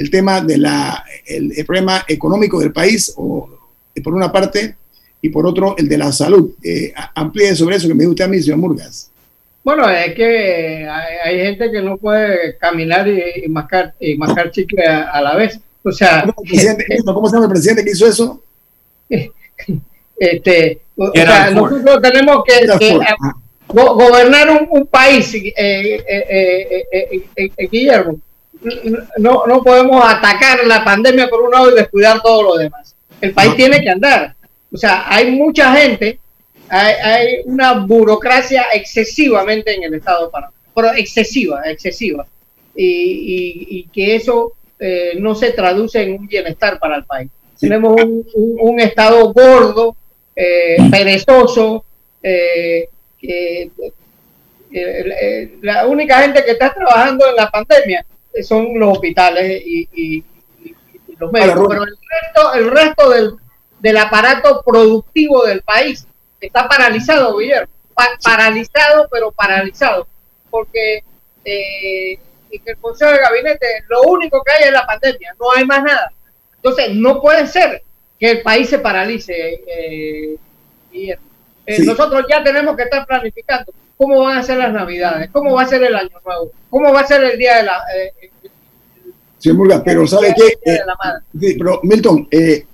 [0.00, 0.66] el tema del
[1.26, 3.48] el, problema económico del país, o,
[4.02, 4.76] por una parte,
[5.20, 6.52] y por otro, el de la salud.
[6.62, 9.10] Eh, amplíe sobre eso que me gusta a mí, señor Murgas.
[9.62, 15.20] Bueno, es que hay, gente que no puede caminar y, mascar, y mascar chicle a,
[15.20, 15.60] la vez.
[15.82, 18.42] O sea, ¿Cómo, se llama el presidente que hizo eso?
[20.22, 22.98] Este, o sea, nosotros tenemos que,
[23.72, 28.18] gobernar un, país, eh, eh, eh, Guillermo,
[29.18, 32.94] no, no podemos atacar la pandemia por un lado y descuidar todo lo demás.
[33.20, 34.34] El país tiene que andar.
[34.72, 36.18] O sea, hay mucha gente,
[36.68, 42.26] hay, una burocracia excesivamente en el Estado Panamá, pero excesiva, excesiva.
[42.74, 47.30] Y, que eso eh, no se traduce en un bienestar para el país.
[47.58, 48.00] Tenemos
[48.34, 49.96] un, Estado gordo,
[50.34, 50.76] eh,
[53.20, 53.94] perezoso,
[54.72, 58.04] eh, la única gente que está trabajando en la pandemia
[58.42, 60.24] son los hospitales y,
[61.18, 63.36] los médicos, pero el resto, el resto del,
[63.80, 66.06] del, aparato productivo del país
[66.40, 67.70] está paralizado, Guillermo.
[68.24, 70.06] paralizado, pero paralizado.
[70.48, 71.04] Porque
[71.44, 72.18] eh,
[72.50, 75.82] en el Consejo de Gabinete lo único que hay es la pandemia, no hay más
[75.82, 76.10] nada.
[76.56, 77.82] Entonces, no puede ser
[78.18, 80.36] que el país se paralice, eh,
[80.90, 81.29] Guillermo.
[81.66, 85.62] Eh, nosotros ya tenemos que estar planificando cómo van a ser las navidades, cómo va
[85.62, 87.82] a ser el año nuevo, cómo va a ser el día de la...
[87.94, 88.30] Eh,
[89.36, 90.72] sí, Murga, pero ¿sabe qué?
[90.72, 90.78] Eh,
[91.38, 92.64] sí, pero Milton, eh,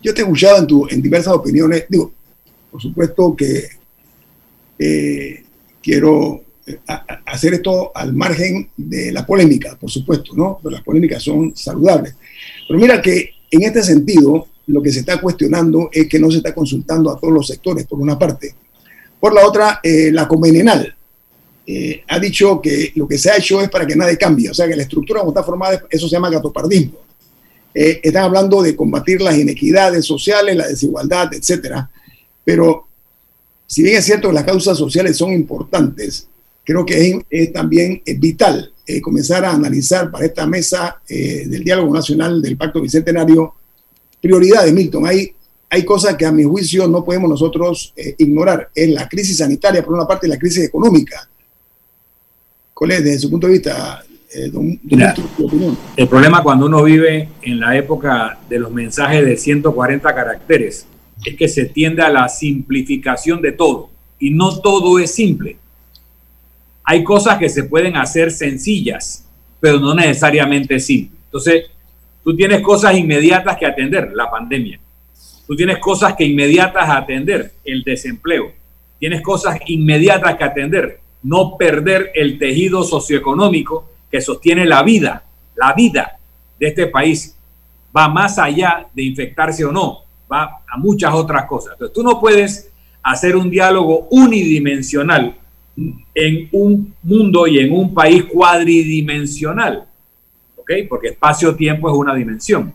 [0.00, 2.12] yo te he escuchado en, tu, en diversas opiniones, digo,
[2.70, 3.68] por supuesto que
[5.82, 6.44] quiero
[7.26, 10.60] hacer esto al margen de la polémica, por supuesto, ¿no?
[10.62, 12.14] Pero las polémicas son saludables.
[12.68, 16.38] Pero mira que en este sentido, lo que se está cuestionando es que no se
[16.38, 18.54] está consultando a todos los sectores, por una parte,
[19.24, 20.94] por la otra, eh, la Comenenal
[21.66, 24.54] eh, ha dicho que lo que se ha hecho es para que nadie cambie, o
[24.54, 26.98] sea que la estructura como está formada, eso se llama gatopardismo.
[27.74, 31.88] Eh, están hablando de combatir las inequidades sociales, la desigualdad, etcétera.
[32.44, 32.86] Pero
[33.66, 36.28] si bien es cierto que las causas sociales son importantes,
[36.62, 42.58] creo que es, también vital comenzar a analizar para esta mesa del diálogo nacional del
[42.58, 43.54] Pacto Bicentenario
[44.24, 45.06] prioridades, Milton.
[45.06, 45.34] Hay
[45.74, 48.70] hay cosas que a mi juicio no podemos nosotros eh, ignorar.
[48.72, 51.28] Es la crisis sanitaria, por una parte, y la crisis económica.
[52.72, 54.52] ¿Cuál es, desde su punto de vista, eh,
[55.96, 60.86] El problema cuando uno vive en la época de los mensajes de 140 caracteres
[61.24, 63.90] es que se tiende a la simplificación de todo.
[64.20, 65.56] y no todo es simple.
[66.84, 69.24] Hay cosas que se pueden hacer sencillas,
[69.58, 71.20] pero no necesariamente simples.
[71.26, 71.64] Entonces,
[72.24, 74.80] tú tienes cosas inmediatas que atender, la pandemia.
[75.46, 78.52] Tú tienes cosas que inmediatas a atender, el desempleo.
[78.98, 85.74] Tienes cosas inmediatas que atender, no perder el tejido socioeconómico que sostiene la vida, la
[85.74, 86.18] vida
[86.58, 87.36] de este país.
[87.94, 91.74] Va más allá de infectarse o no, va a muchas otras cosas.
[91.74, 92.70] Entonces, tú no puedes
[93.02, 95.36] hacer un diálogo unidimensional
[96.14, 99.86] en un mundo y en un país cuadridimensional,
[100.64, 100.88] ¿ok?
[100.88, 102.74] Porque espacio-tiempo es una dimensión.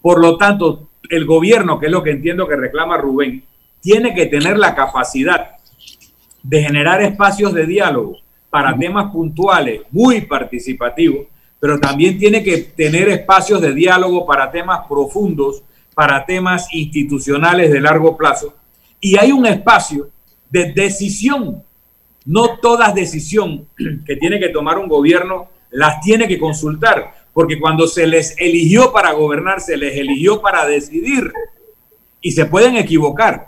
[0.00, 3.44] Por lo tanto, el gobierno, que es lo que entiendo que reclama Rubén,
[3.80, 5.56] tiene que tener la capacidad
[6.42, 8.18] de generar espacios de diálogo
[8.50, 11.26] para temas puntuales, muy participativos,
[11.58, 15.62] pero también tiene que tener espacios de diálogo para temas profundos,
[15.94, 18.54] para temas institucionales de largo plazo.
[19.00, 20.08] Y hay un espacio
[20.50, 21.62] de decisión
[22.24, 23.66] no todas decisión
[24.06, 28.92] que tiene que tomar un gobierno las tiene que consultar, porque cuando se les eligió
[28.92, 31.32] para gobernar, se les eligió para decidir
[32.20, 33.46] y se pueden equivocar.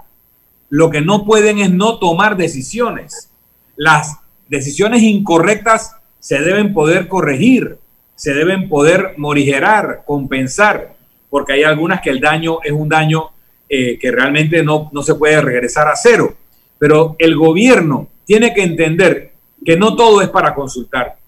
[0.70, 3.30] Lo que no pueden es no tomar decisiones.
[3.76, 4.18] Las
[4.48, 7.78] decisiones incorrectas se deben poder corregir,
[8.16, 10.94] se deben poder morigerar, compensar,
[11.28, 13.30] porque hay algunas que el daño es un daño
[13.68, 16.34] eh, que realmente no, no se puede regresar a cero.
[16.78, 19.32] Pero el gobierno tiene que entender
[19.64, 21.18] que no todo es para consultar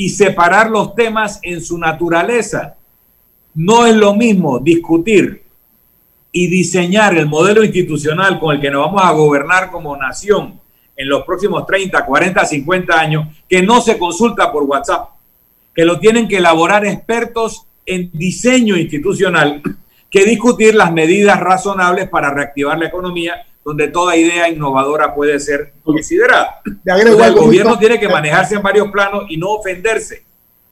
[0.00, 2.74] y separar los temas en su naturaleza.
[3.52, 5.42] No es lo mismo discutir
[6.32, 10.58] y diseñar el modelo institucional con el que nos vamos a gobernar como nación
[10.96, 15.10] en los próximos 30, 40, 50 años, que no se consulta por WhatsApp,
[15.74, 19.60] que lo tienen que elaborar expertos en diseño institucional,
[20.10, 23.34] que discutir las medidas razonables para reactivar la economía
[23.64, 26.60] donde toda idea innovadora puede ser considerada.
[26.64, 30.24] el gobierno tiene que manejarse en varios planos y no ofenderse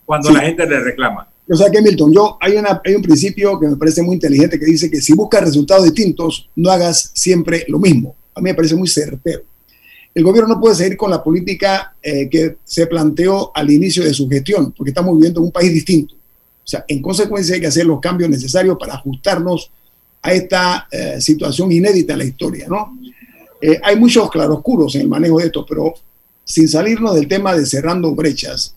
[0.05, 1.29] cuando la gente le reclama.
[1.51, 4.59] O sea que Milton, yo hay, una, hay un principio que me parece muy inteligente
[4.59, 8.15] que dice que si buscas resultados distintos, no hagas siempre lo mismo.
[8.35, 9.43] A mí me parece muy certero.
[10.15, 14.13] El gobierno no puede seguir con la política eh, que se planteó al inicio de
[14.13, 16.15] su gestión, porque estamos viviendo en un país distinto.
[16.15, 19.71] O sea, en consecuencia hay que hacer los cambios necesarios para ajustarnos
[20.23, 22.99] a esta eh, situación inédita en la historia, ¿no?
[23.61, 25.95] Eh, hay muchos claroscuros en el manejo de esto, pero
[26.45, 28.75] sin salirnos del tema de cerrando brechas,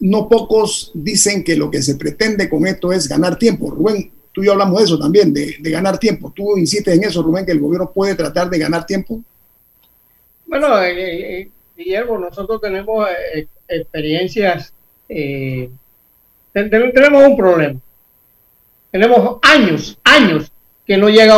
[0.00, 3.70] no pocos dicen que lo que se pretende con esto es ganar tiempo.
[3.70, 6.32] Rubén, tú y yo hablamos de eso también, de, ganar tiempo.
[6.34, 9.22] ¿Tú insistes en eso, Rubén, que el gobierno puede tratar de ganar tiempo?
[10.46, 13.06] Bueno, eh, Guillermo, nosotros tenemos
[13.68, 14.72] experiencias,
[16.52, 17.80] tenemos un problema
[18.94, 20.52] tenemos años, años
[20.86, 21.36] que no llega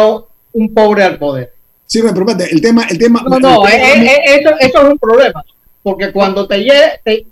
[0.52, 1.54] un pobre al poder.
[1.86, 3.24] Sí, me promete, el tema, el tema.
[3.26, 5.42] No, no, eh, eh, eh, eso, es un problema,
[5.82, 7.24] porque cuando te llega, te,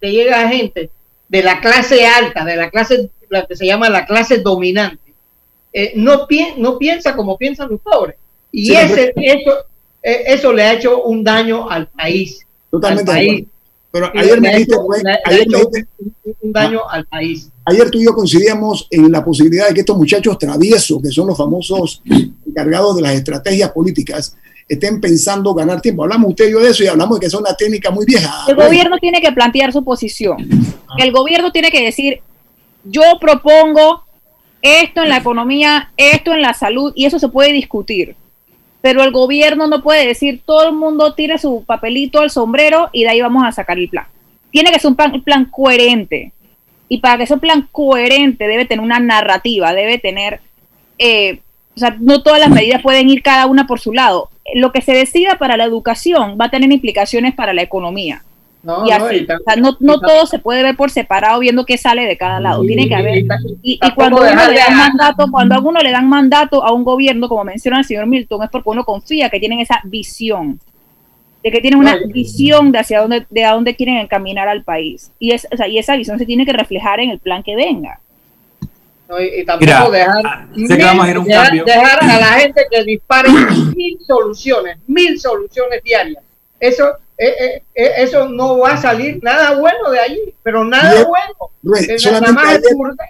[0.00, 0.88] llega gente
[1.28, 5.12] de la clase alta, de la clase, la que se llama la clase dominante,
[5.96, 8.16] no, no piensa como piensan los pobres.
[8.50, 9.66] Y ese, eso,
[10.02, 12.46] eso le ha hecho un daño al país.
[12.70, 13.10] Totalmente.
[13.10, 13.44] Al país.
[13.90, 14.76] Pero ayer me dijiste,
[15.24, 15.46] ayer
[16.40, 17.50] un daño al país.
[17.64, 21.26] Ayer tú y yo coincidíamos en la posibilidad de que estos muchachos traviesos, que son
[21.26, 22.02] los famosos
[22.46, 24.36] encargados de las estrategias políticas,
[24.68, 26.02] estén pensando ganar tiempo.
[26.02, 28.44] Hablamos usted y yo de eso y hablamos de que es una técnica muy vieja.
[28.46, 30.36] El gobierno tiene que plantear su posición.
[30.86, 30.96] Ah.
[30.98, 32.20] El gobierno tiene que decir,
[32.84, 34.04] yo propongo
[34.60, 38.16] esto en la economía, esto en la salud, y eso se puede discutir
[38.80, 43.02] pero el gobierno no puede decir todo el mundo tire su papelito al sombrero y
[43.02, 44.06] de ahí vamos a sacar el plan.
[44.50, 46.32] Tiene que ser un plan, coherente.
[46.88, 50.40] Y para que sea un plan coherente debe tener una narrativa, debe tener,
[50.98, 51.40] eh,
[51.76, 54.30] o sea, no todas las medidas pueden ir cada una por su lado.
[54.54, 58.22] Lo que se decida para la educación va a tener implicaciones para la economía.
[58.62, 61.64] No, y así, no, o sea, no, no todo se puede ver por separado viendo
[61.64, 62.62] qué sale de cada lado.
[62.62, 63.24] Tiene que haber.
[63.62, 67.28] Y, cuando uno le dan mandato, cuando a uno le dan mandato a un gobierno,
[67.28, 70.58] como menciona el señor Milton, es porque uno confía que tienen esa visión,
[71.42, 75.12] de que tienen una visión de hacia dónde, de a dónde quieren encaminar al país.
[75.20, 77.54] Y, es, o sea, y esa visión se tiene que reflejar en el plan que
[77.54, 78.00] venga.
[79.20, 83.28] y, tampoco dejar, dejar a la gente que dispare
[83.76, 86.24] mil soluciones, mil soluciones diarias.
[86.58, 91.04] Eso eh, eh, eh, eso no va a salir nada bueno de allí, pero nada
[91.04, 91.50] bueno.
[91.62, 92.60] nada más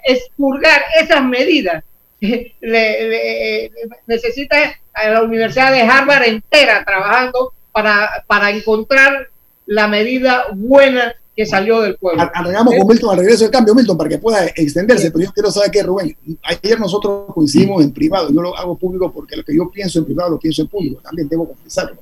[0.05, 1.85] es purgar, esas medidas.
[2.21, 3.71] Le,
[4.07, 4.57] necesita
[4.95, 9.29] a la Universidad de Harvard entera trabajando para, para encontrar
[9.67, 12.29] la medida buena que salió del pueblo.
[12.35, 15.51] Arreglamos con Milton al regreso del cambio, Milton, para que pueda extenderse, pero yo quiero
[15.53, 19.55] saber que Rubén, ayer nosotros coincidimos en privado, yo lo hago público porque lo que
[19.55, 21.99] yo pienso en privado lo pienso en público, también debo confesarlo.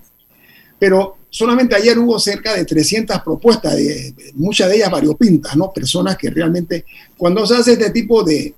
[0.79, 5.73] Pero solamente ayer hubo cerca de 300 propuestas, de, muchas de ellas variopintas, ¿no?
[5.73, 6.85] Personas que realmente,
[7.17, 8.55] cuando se hace este tipo de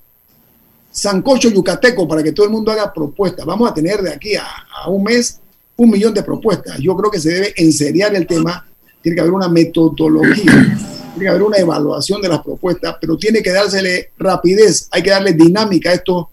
[0.91, 4.89] sancocho yucateco para que todo el mundo haga propuestas, vamos a tener de aquí a,
[4.89, 5.41] un mes
[5.77, 6.79] un millón de propuestas.
[6.79, 8.67] Yo creo que se debe enseriar el tema,
[9.01, 13.43] tiene que haber una metodología, tiene que haber una evaluación de las propuestas, pero tiene
[13.43, 16.31] que dársele rapidez, hay que darle dinámica a esto,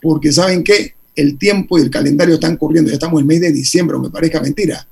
[0.00, 3.40] porque saben que el tiempo y el calendario están corriendo, ya estamos en el mes
[3.40, 4.86] de diciembre, aunque parezca mentira,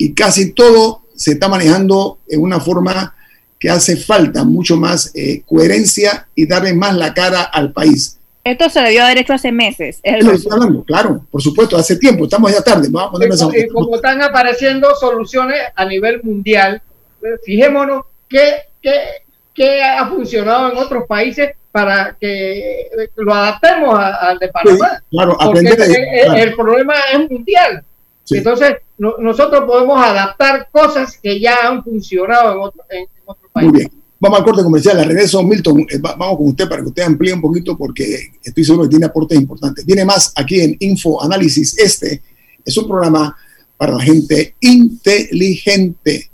[0.00, 3.14] y casi todo se está manejando en una forma
[3.58, 8.18] que hace falta mucho más eh, coherencia y darle más la cara al país.
[8.42, 10.00] Esto se debió haber hecho hace meses.
[10.02, 12.88] Es hablando, claro, por supuesto, hace tiempo, estamos ya tarde.
[12.90, 16.80] Vamos a y, como están apareciendo soluciones a nivel mundial,
[17.22, 24.48] eh, fijémonos qué, qué, ha funcionado en otros países para que lo adaptemos al de
[24.48, 25.02] Panamá.
[25.10, 27.84] claro, aprender el, problema es mundial.
[28.30, 33.72] Entonces, nosotros podemos adaptar cosas que ya han funcionado en, otro, en, otros países.
[33.72, 34.00] Muy bien.
[34.22, 37.32] Vamos al corte comercial, al regreso, Milton, eh, vamos con usted para que usted amplíe
[37.32, 39.86] un poquito porque estoy seguro que tiene aportes importantes.
[39.86, 41.78] Viene más aquí en Info Análisis.
[41.78, 42.20] Este
[42.62, 43.34] es un programa
[43.78, 46.30] para la gente inteligente.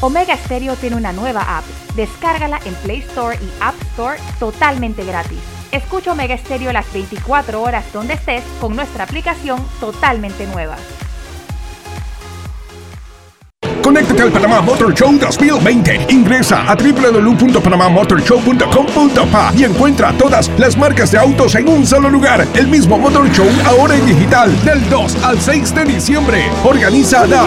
[0.00, 1.64] Omega Stereo tiene una nueva app.
[1.96, 5.57] Descárgala en Play Store y App Store totalmente gratis.
[5.72, 10.76] Escucha Omega Stereo las 24 horas donde estés con nuestra aplicación totalmente nueva.
[13.82, 16.08] Conéctate al Panamá Motor Show 2020.
[16.10, 22.46] Ingresa a www.panamamotorshow.com.pa y encuentra todas las marcas de autos en un solo lugar.
[22.54, 26.50] El mismo Motor Show ahora en digital del 2 al 6 de diciembre.
[26.64, 27.46] Organiza la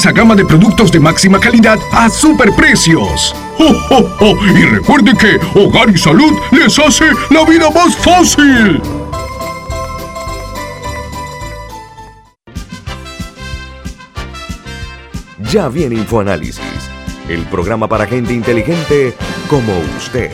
[0.09, 3.35] gama de productos de máxima calidad a superprecios.
[3.59, 8.81] ¡Oh, Y recuerde que Hogar y Salud les hace la vida más fácil.
[15.51, 16.89] Ya viene InfoAnálisis,
[17.29, 19.13] el programa para gente inteligente
[19.47, 20.31] como usted.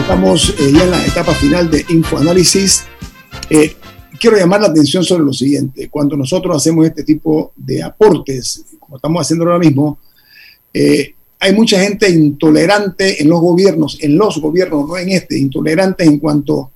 [0.00, 2.86] Estamos eh, ya en la etapa final de InfoAnálisis
[3.50, 3.76] eh,
[4.18, 5.88] quiero llamar la atención sobre lo siguiente.
[5.88, 9.98] Cuando nosotros hacemos este tipo de aportes, como estamos haciendo ahora mismo,
[10.72, 16.04] eh, hay mucha gente intolerante en los gobiernos, en los gobiernos, no en este, intolerante
[16.04, 16.72] en cuanto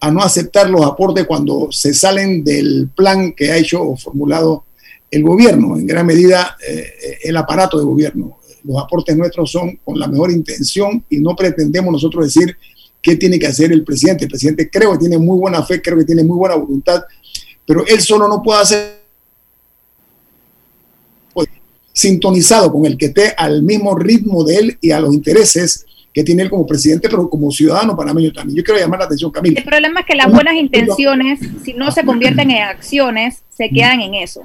[0.00, 4.64] a no aceptar los aportes cuando se salen del plan que ha hecho o formulado
[5.10, 8.38] el gobierno, en gran medida eh, el aparato de gobierno.
[8.64, 12.56] Los aportes nuestros son con la mejor intención y no pretendemos nosotros decir
[13.02, 14.24] qué tiene que hacer el presidente.
[14.24, 17.04] El presidente creo que tiene muy buena fe, creo que tiene muy buena voluntad,
[17.66, 19.00] pero él solo no puede hacer
[21.32, 21.48] pues,
[21.92, 26.24] sintonizado con el que esté al mismo ritmo de él y a los intereses que
[26.24, 28.56] tiene él como presidente, pero como ciudadano panameño también.
[28.56, 29.60] Yo quiero llamar la atención, Camila.
[29.60, 34.00] El problema es que las buenas intenciones, si no se convierten en acciones, se quedan
[34.00, 34.42] en eso.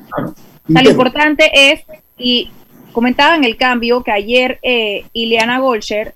[0.68, 1.82] lo importante es,
[2.18, 2.52] y
[2.92, 6.14] comentaba en el cambio que ayer eh, Ileana Golcher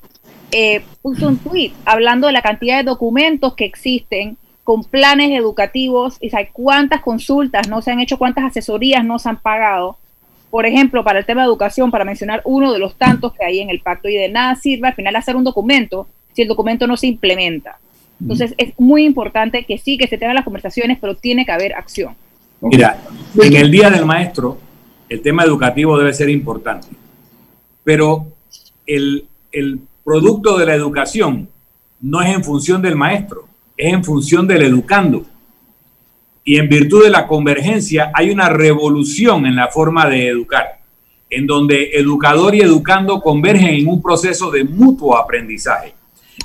[0.52, 6.18] eh, puso un tweet hablando de la cantidad de documentos que existen con planes educativos
[6.22, 9.97] y sabe cuántas consultas no se han hecho, cuántas asesorías no se han pagado.
[10.50, 13.60] Por ejemplo, para el tema de educación, para mencionar uno de los tantos que hay
[13.60, 16.88] en el pacto y de nada sirve al final hacer un documento si el documento
[16.88, 17.80] no se implementa.
[18.22, 21.74] Entonces es muy importante que sí, que se tengan las conversaciones, pero tiene que haber
[21.74, 22.16] acción.
[22.62, 22.97] Mira,
[23.41, 24.58] en el Día del Maestro,
[25.08, 26.88] el tema educativo debe ser importante,
[27.84, 28.28] pero
[28.86, 29.80] el, el
[30.10, 31.47] producto de la educación
[32.01, 33.45] no es en función del maestro,
[33.78, 35.24] es en función del educando.
[36.43, 40.80] Y en virtud de la convergencia hay una revolución en la forma de educar,
[41.30, 45.93] en donde educador y educando convergen en un proceso de mutuo aprendizaje,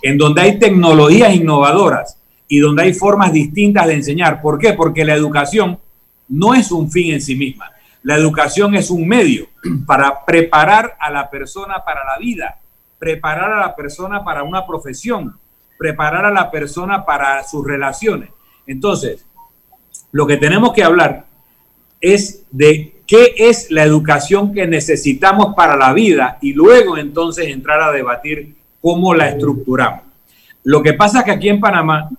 [0.03, 4.43] en donde hay tecnologías innovadoras y donde hay formas distintas de enseñar.
[4.43, 4.75] ¿Por qué?
[4.75, 5.79] Porque la educación
[6.29, 7.71] no es un fin en sí misma.
[8.03, 9.47] La educación es un medio
[9.87, 12.59] para preparar a la persona para la vida
[12.99, 15.39] preparar a la persona para una profesión,
[15.79, 18.31] preparar a la persona para sus relaciones.
[18.67, 19.27] Entonces,
[20.13, 21.27] lo que tenemos que hablar
[22.01, 27.81] es de qué es la educación que necesitamos para la vida y luego entonces entrar
[27.83, 30.03] a debatir cómo la estructuramos.
[30.63, 32.11] Lo que pasa es que aquí en Panamá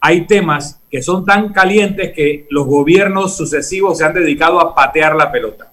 [0.00, 5.16] hay temas que son tan calientes que los gobiernos sucesivos se han dedicado a patear
[5.16, 5.72] la pelota,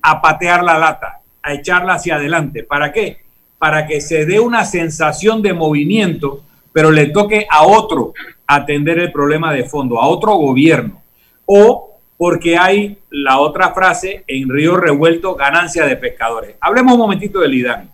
[0.00, 2.64] a patear la lata, a echarla hacia adelante.
[2.64, 3.22] ¿Para qué?
[3.62, 6.42] Para que se dé una sensación de movimiento,
[6.72, 8.12] pero le toque a otro
[8.44, 11.00] atender el problema de fondo, a otro gobierno.
[11.46, 16.56] O porque hay la otra frase en Río Revuelto, ganancia de pescadores.
[16.60, 17.88] Hablemos un momentito del IDAN.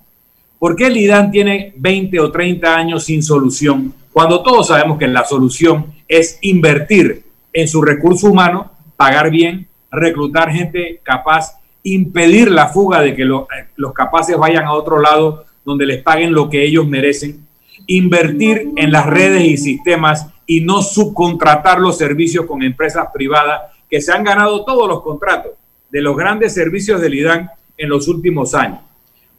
[0.59, 3.93] ¿Por qué el IDAN tiene 20 o 30 años sin solución?
[4.11, 10.51] Cuando todos sabemos que la solución es invertir en su recurso humano, pagar bien, reclutar
[10.51, 15.85] gente capaz, impedir la fuga de que eh, los capaces vayan a otro lado donde
[15.85, 17.47] les paguen lo que ellos merecen,
[17.87, 24.01] invertir en las redes y sistemas y no subcontratar los servicios con empresas privadas que
[24.01, 25.53] se han ganado todos los contratos
[25.91, 28.81] de los grandes servicios del IDAN en los últimos años.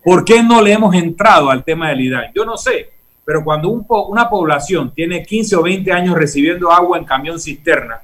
[0.04, 2.26] ¿Por qué no le hemos entrado al tema del IDAN?
[2.36, 2.92] Yo no sé,
[3.26, 8.02] pero cuando una población tiene 15 o 20 años recibiendo agua en camión cisterna,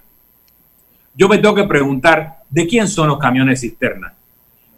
[1.13, 4.15] yo me tengo que preguntar, ¿de quién son los camiones cisterna?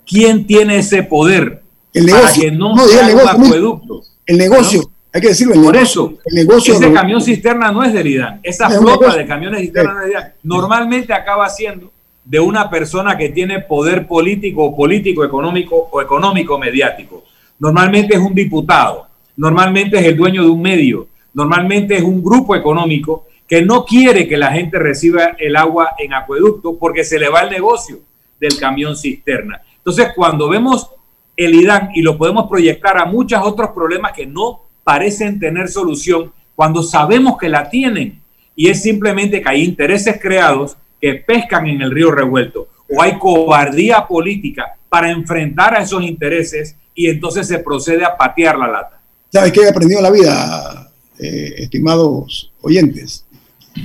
[0.05, 1.63] ¿Quién tiene ese poder
[1.99, 4.03] el negocio, para que no, sea un acueducto?
[4.25, 5.61] El negocio, hay que decirlo.
[5.61, 8.39] Por eso, el negocio ese camión cisterna no es del IDAN.
[8.43, 10.33] Esa flota de camiones cisterna no es IDAN.
[10.43, 11.91] Normalmente acaba siendo
[12.27, 17.23] de una persona que tiene poder político o político económico o económico mediático.
[17.59, 22.55] Normalmente es un diputado, normalmente es el dueño de un medio, normalmente es un grupo
[22.55, 27.29] económico que no quiere que la gente reciba el agua en acueducto porque se le
[27.29, 27.99] va el negocio
[28.39, 29.61] del camión cisterna.
[29.77, 30.89] Entonces, cuando vemos
[31.37, 36.33] el IDAN y lo podemos proyectar a muchos otros problemas que no parecen tener solución,
[36.55, 38.21] cuando sabemos que la tienen,
[38.55, 43.19] y es simplemente que hay intereses creados que pescan en el río revuelto o hay
[43.19, 48.99] cobardía política para enfrentar a esos intereses y entonces se procede a patear la lata.
[49.31, 53.25] ¿Sabes qué he aprendido en la vida, eh, estimados oyentes?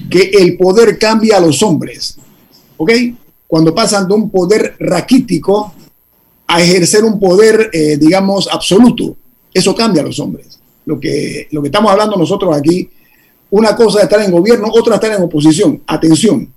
[0.08, 2.18] Que el poder cambia a los hombres,
[2.78, 2.92] ¿ok?
[3.46, 5.74] Cuando pasan de un poder raquítico
[6.52, 9.16] a ejercer un poder, eh, digamos, absoluto,
[9.54, 10.60] eso cambia a los hombres.
[10.84, 12.90] Lo que, lo que estamos hablando nosotros aquí,
[13.50, 15.80] una cosa es estar en gobierno, otra es estar en oposición.
[15.86, 16.52] Atención,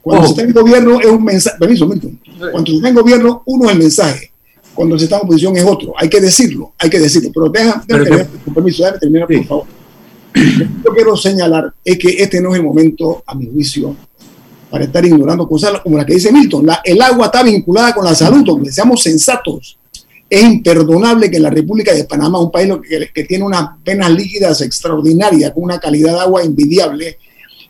[0.00, 1.58] cuando se está en gobierno es un mensaje.
[1.58, 2.20] Permiso, Milton.
[2.52, 4.30] Cuando se está en gobierno, uno es el mensaje.
[4.74, 5.92] Cuando se está en oposición es otro.
[5.96, 7.30] Hay que decirlo, hay que decirlo.
[7.34, 9.66] Pero déjame, terminar, con permiso, déjame terminar, por favor.
[10.34, 13.96] Lo que quiero señalar es que este no es el momento, a mi juicio,
[14.72, 16.64] para estar ignorando cosas como la que dice Milton.
[16.64, 19.78] La, el agua está vinculada con la salud, donde seamos sensatos.
[20.30, 22.72] Es imperdonable que en la República de Panamá, un país
[23.12, 27.18] que, tiene unas penas líquidas extraordinarias, con una calidad de agua envidiable,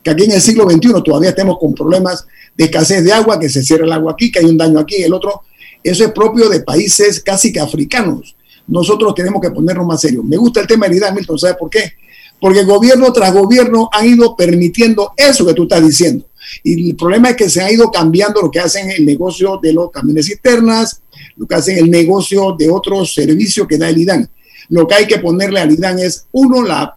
[0.01, 2.25] que aquí en el siglo XXI todavía estemos con problemas
[2.57, 5.03] de escasez de agua, que se cierra el agua aquí, que hay un daño aquí,
[5.03, 5.43] el otro.
[5.83, 8.37] Eso es propio de países casi que africanos.
[8.69, 10.25] Nosotros tenemos que ponernos más serios.
[10.25, 11.95] Me gusta el tema de Milton, ¿sabes por qué?
[12.43, 16.27] Porque gobierno tras gobierno han ido permitiendo eso que tú estás diciendo.
[16.65, 19.73] Y el problema es que se ha ido cambiando lo que hacen el negocio de
[19.73, 21.03] los camiones cisternas,
[21.37, 24.29] lo que hacen el negocio de otros servicios que da el IDAN.
[24.71, 26.97] Lo que hay que ponerle al IDAN es, uno, la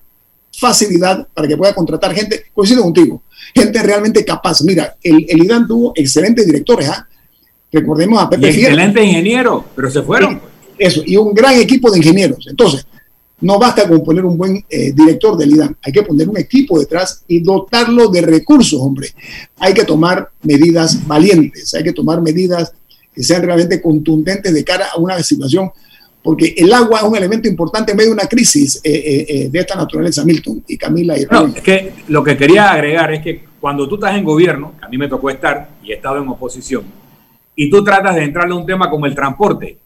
[0.51, 3.21] facilidad para que pueda contratar gente, coincido contigo,
[3.53, 4.63] gente realmente capaz.
[4.63, 7.07] Mira, el, el IDAN tuvo excelentes directores, ¿ah?
[7.71, 10.41] Recordemos a Pepe Excelente ingeniero, pero se fueron.
[10.75, 12.47] Eso, y un gran equipo de ingenieros.
[12.49, 12.87] Entonces,
[13.41, 16.79] no basta con poner un buen eh, director del IDAN, hay que poner un equipo
[16.79, 19.09] detrás y dotarlo de recursos, hombre.
[19.59, 22.73] Hay que tomar medidas valientes, hay que tomar medidas
[23.13, 25.71] que sean realmente contundentes de cara a una situación
[26.25, 29.49] porque el agua es un elemento importante en medio de una crisis eh, eh, eh,
[29.49, 31.15] de esta naturaleza, Milton y Camila.
[31.15, 34.73] Y no, es que lo que quería agregar es que cuando tú estás en gobierno,
[34.81, 36.83] a mí me tocó estar y he estado en oposición,
[37.55, 39.77] y tú tratas de entrarle a un tema como el transporte,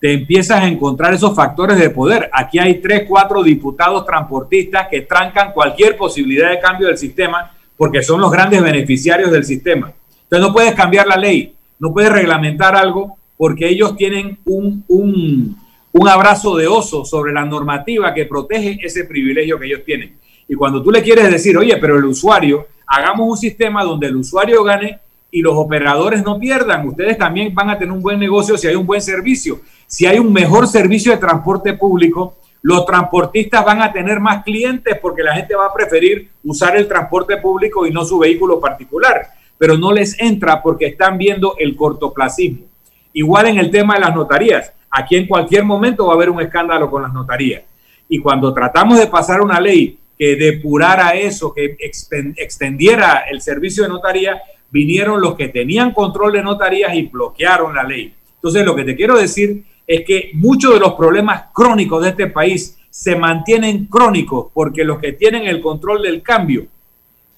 [0.00, 2.30] te empiezas a encontrar esos factores de poder.
[2.32, 8.02] Aquí hay tres, cuatro diputados transportistas que trancan cualquier posibilidad de cambio del sistema porque
[8.02, 9.92] son los grandes beneficiarios del sistema.
[10.22, 15.56] Entonces no puedes cambiar la ley, no puedes reglamentar algo porque ellos tienen un, un
[15.98, 20.18] un abrazo de oso sobre la normativa que protege ese privilegio que ellos tienen.
[20.46, 24.16] Y cuando tú le quieres decir, oye, pero el usuario, hagamos un sistema donde el
[24.16, 24.98] usuario gane
[25.30, 28.74] y los operadores no pierdan, ustedes también van a tener un buen negocio si hay
[28.74, 29.60] un buen servicio.
[29.86, 34.98] Si hay un mejor servicio de transporte público, los transportistas van a tener más clientes
[35.00, 39.28] porque la gente va a preferir usar el transporte público y no su vehículo particular.
[39.58, 42.64] Pero no les entra porque están viendo el cortoplacismo.
[43.12, 44.72] Igual en el tema de las notarías.
[44.90, 47.62] Aquí en cualquier momento va a haber un escándalo con las notarías.
[48.08, 53.90] Y cuando tratamos de pasar una ley que depurara eso, que extendiera el servicio de
[53.90, 54.40] notaría,
[54.70, 58.14] vinieron los que tenían control de notarías y bloquearon la ley.
[58.34, 62.26] Entonces, lo que te quiero decir es que muchos de los problemas crónicos de este
[62.26, 66.66] país se mantienen crónicos porque los que tienen el control del cambio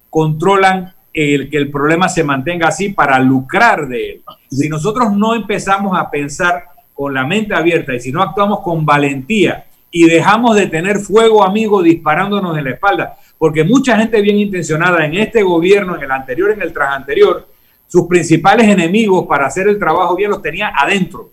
[0.08, 4.22] controlan el que el problema se mantenga así para lucrar de él.
[4.50, 6.64] Si nosotros no empezamos a pensar
[6.94, 11.42] con la mente abierta y si no actuamos con valentía y dejamos de tener fuego
[11.42, 16.10] amigo disparándonos en la espalda, porque mucha gente bien intencionada en este gobierno, en el
[16.10, 17.46] anterior, en el tras anterior,
[17.86, 21.30] sus principales enemigos para hacer el trabajo bien los tenía adentro.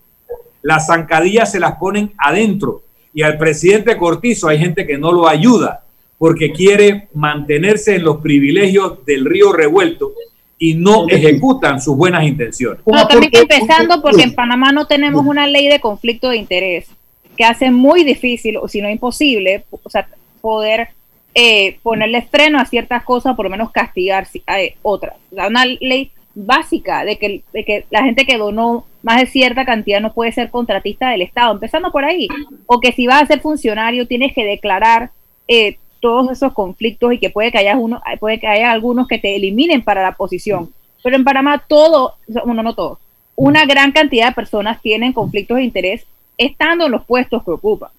[0.61, 2.83] Las zancadillas se las ponen adentro.
[3.13, 5.83] Y al presidente Cortizo hay gente que no lo ayuda
[6.17, 10.13] porque quiere mantenerse en los privilegios del río revuelto
[10.57, 12.81] y no ejecutan sus buenas intenciones.
[12.85, 16.87] No, también empezando porque en Panamá no tenemos una ley de conflicto de interés
[17.35, 20.07] que hace muy difícil, o si no imposible, o sea,
[20.39, 20.89] poder
[21.37, 24.25] eh, ponerle freno a ciertas cosas, por lo menos castigar
[24.57, 25.15] eh, otras.
[25.31, 27.43] una ley básica de que,
[27.89, 31.91] la gente que donó más de cierta cantidad no puede ser contratista del Estado, empezando
[31.91, 32.29] por ahí.
[32.65, 35.11] O que si vas a ser funcionario tienes que declarar
[35.49, 39.19] eh, todos esos conflictos y que puede que haya uno, puede que haya algunos que
[39.19, 40.71] te eliminen para la posición.
[41.03, 42.15] Pero en Panamá todo,
[42.45, 42.99] bueno, no todo,
[43.35, 46.05] una gran cantidad de personas tienen conflictos de interés
[46.37, 47.89] estando en los puestos que ocupan.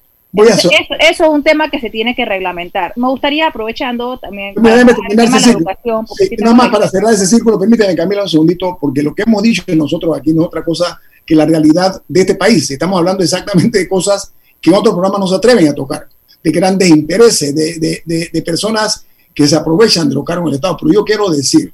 [0.45, 2.93] Eso, es un tema que se tiene que reglamentar.
[2.97, 6.07] Me gustaría, aprovechando también para, educación,
[6.39, 9.63] nada más para cerrar ese círculo, permíteme Camila un segundito, porque lo que hemos dicho
[9.75, 12.71] nosotros aquí no es otra cosa que la realidad de este país.
[12.71, 16.09] Estamos hablando exactamente de cosas que en otros programas no se atreven a tocar
[16.43, 20.77] de grandes intereses, de, personas que se aprovechan de los cargos del Estado.
[20.81, 21.73] Pero yo quiero decir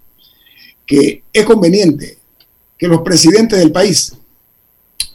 [0.87, 2.19] que es conveniente
[2.79, 4.15] que los presidentes del país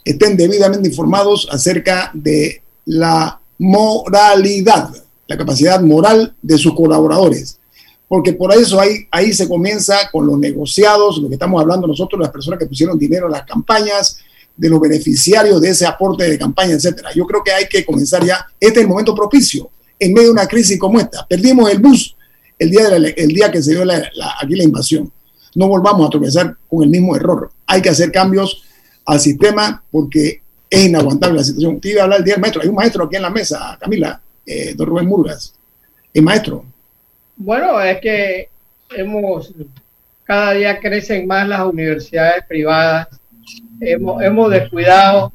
[0.04, 4.90] estén debidamente informados acerca de la moralidad,
[5.26, 7.58] la capacidad moral de sus colaboradores.
[8.08, 12.18] Porque por eso ahí, ahí se comienza con los negociados, lo que estamos hablando nosotros,
[12.18, 14.18] las personas que pusieron dinero en las campañas,
[14.56, 17.10] de los beneficiarios de ese aporte de campaña, etcétera.
[17.14, 18.44] Yo creo que hay que comenzar ya.
[18.58, 21.24] Este es el momento propicio en medio de una crisis como esta.
[21.26, 22.16] Perdimos el bus
[22.58, 23.84] el día, día que se dio
[24.40, 25.12] aquí la invasión.
[25.54, 27.52] No volvamos a tropezar con el mismo error.
[27.66, 28.64] Hay que hacer cambios
[29.04, 31.76] al sistema porque es inaguantable la situación.
[31.76, 32.62] Usted iba a hablar del día del maestro.
[32.62, 35.54] Hay un maestro aquí en la mesa, Camila, eh, don Rubén Murgas.
[36.12, 36.64] El maestro.
[37.36, 38.48] Bueno, es que
[38.90, 39.52] hemos,
[40.24, 43.08] cada día crecen más las universidades privadas
[43.80, 45.32] hemos, descuidado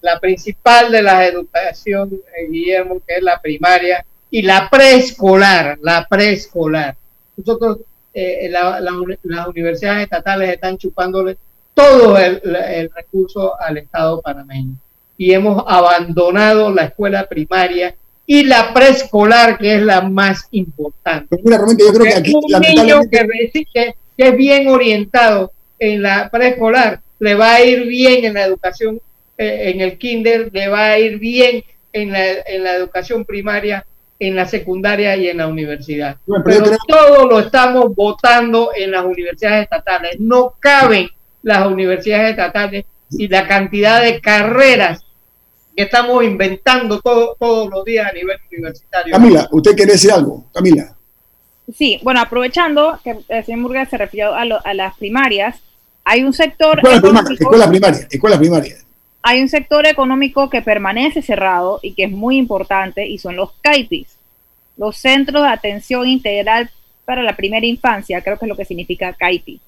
[0.00, 6.06] la principal de la educación, eh, Guillermo, que es la primaria, y la preescolar, la
[6.08, 6.96] preescolar.
[7.36, 7.78] Nosotros,
[8.14, 11.36] eh, las universidades estatales están chupándole
[11.74, 14.74] todo el, recurso al Estado panameño.
[15.16, 17.94] Y hemos abandonado la escuela primaria
[18.26, 21.36] y la preescolar, que es la más importante.
[21.42, 27.54] yo creo que aquí, un niño que es bien orientado en la preescolar le va
[27.54, 29.00] a ir bien en la educación,
[29.38, 31.62] eh, en el kinder, le va a ir bien
[31.92, 33.86] en la, en la educación primaria,
[34.18, 36.16] en la secundaria y en la universidad.
[36.44, 40.18] pero, todo lo estamos votando en las universidades estatales.
[40.18, 41.08] No caben
[41.42, 45.04] las universidades estatales y la cantidad de carreras
[45.76, 49.12] que estamos inventando todos los días a nivel universitario.
[49.12, 50.44] Camila, ¿usted quiere decir algo?
[50.52, 50.96] Camila.
[51.76, 55.60] Sí, bueno, aprovechando que el señor Murga se refirió a, a las primarias,
[56.04, 56.80] hay un sector...
[56.80, 58.76] Escuela primaria, escuela primaria,
[59.22, 63.52] Hay un sector económico que permanece cerrado y que es muy importante y son los
[63.60, 64.08] CAIPIS,
[64.76, 66.70] los Centros de Atención Integral
[67.04, 69.60] para la Primera Infancia, creo que es lo que significa CAIPI.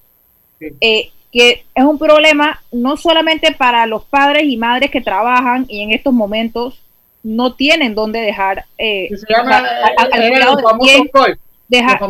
[0.81, 5.81] Eh, que es un problema no solamente para los padres y madres que trabajan y
[5.81, 6.79] en estos momentos
[7.23, 9.09] no tienen dónde dejar eh,
[11.67, 12.03] dejar,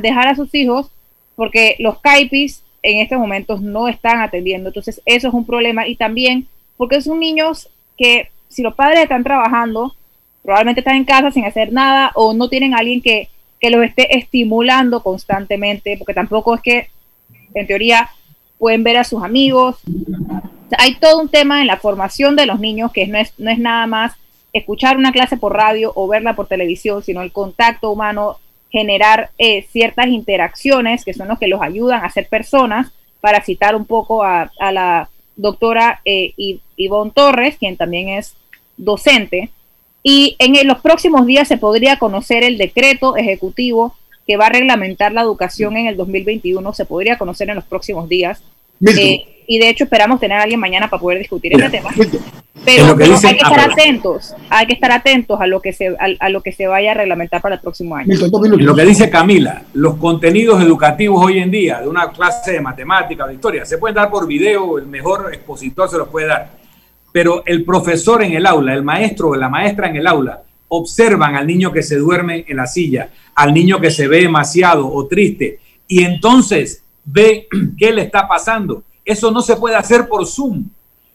[0.00, 0.90] dejar a sus hijos
[1.36, 4.68] porque los CAIPIS en estos momentos no están atendiendo.
[4.68, 5.86] Entonces, eso es un problema.
[5.86, 6.46] Y también
[6.76, 9.94] porque son niños que si los padres están trabajando,
[10.42, 13.28] probablemente están en casa sin hacer nada o no tienen a alguien que,
[13.60, 16.88] que los esté estimulando constantemente, porque tampoco es que,
[17.54, 18.10] en teoría,
[18.58, 19.76] pueden ver a sus amigos.
[20.78, 24.12] hay todo un tema en la formación de los niños que no es, nada más
[24.52, 28.38] escuchar una clase por radio o verla por televisión, sino el contacto humano
[28.70, 33.76] generar eh, ciertas interacciones que son los que los ayudan a ser personas, para citar
[33.76, 36.32] un poco a, la doctora eh,
[36.76, 38.34] Ivonne Torres, quien también es
[38.76, 39.50] docente.
[40.02, 43.94] Y en los próximos días se podría conocer el decreto ejecutivo
[44.30, 48.08] que va a reglamentar la educación en el 2021, se podría conocer en los próximos
[48.08, 48.40] días.
[48.80, 51.90] Eh, y de hecho esperamos tener a alguien mañana para poder discutir este tema.
[52.64, 56.42] Pero, hay que estar atentos, hay que estar atentos a lo que se a, lo
[56.42, 58.14] que se vaya a reglamentar para el próximo año.
[58.58, 63.24] Lo que dice Camila, los contenidos educativos hoy en día de una clase de matemática
[63.24, 66.50] o de historia se pueden dar por video, el mejor expositor se los puede dar.
[67.10, 71.36] Pero el profesor en el aula, el maestro o la maestra en el aula, observan
[71.36, 75.06] al niño que se duerme en la silla, al niño que se ve demasiado o
[75.06, 77.46] triste, y entonces ve
[77.78, 80.68] qué le está pasando eso no se puede hacer por Zoom.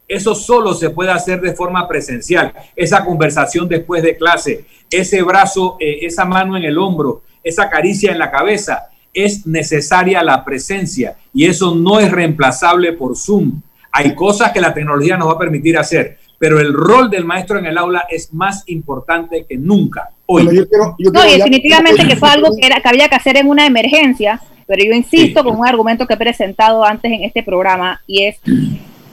[0.08, 2.54] Eso solo se puede hacer de forma presencial.
[2.76, 8.12] Esa conversación después de clase, ese brazo, eh, esa mano en el hombro, esa caricia
[8.12, 13.62] en la cabeza, es necesaria la presencia y eso no es reemplazable por Zoom.
[13.92, 17.60] Hay cosas que la tecnología nos va a permitir hacer, pero el rol del maestro
[17.60, 20.10] en el aula es más importante que nunca.
[20.28, 20.46] Hoy.
[20.46, 24.84] no, definitivamente que fue algo que, era, que había que hacer en una emergencia pero
[24.84, 28.40] yo insisto con un argumento que he presentado antes en este programa y es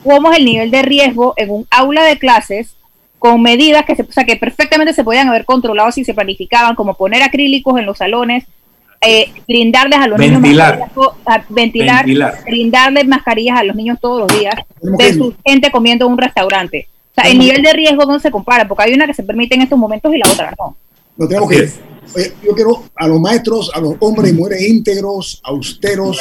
[0.03, 2.75] cómo es el nivel de riesgo en un aula de clases
[3.19, 6.95] con medidas que, se, o que perfectamente se podían haber controlado si se planificaban, como
[6.95, 8.45] poner acrílicos en los salones,
[8.99, 10.41] eh, brindarles a los niños
[11.49, 12.05] ventilar,
[12.45, 14.55] brindarles mascarillas a los niños todos los días,
[14.97, 16.87] versus gente comiendo en un restaurante.
[17.15, 19.53] O sea, el nivel de riesgo no se compara, porque hay una que se permite
[19.53, 20.75] en estos momentos y la otra no.
[21.15, 21.69] No tenemos que
[22.43, 26.19] yo quiero a los maestros, a los hombres y mujeres íntegros, austeros,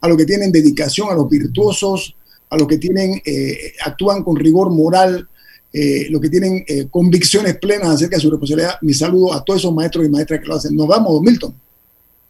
[0.00, 2.14] a los que tienen dedicación, a los virtuosos,
[2.50, 5.28] a los que tienen, eh, actúan con rigor moral,
[5.72, 8.78] eh, los que tienen eh, convicciones plenas acerca de su responsabilidad.
[8.82, 10.76] Mi saludo a todos esos maestros y maestras que lo hacen.
[10.76, 11.54] Nos vamos, Milton.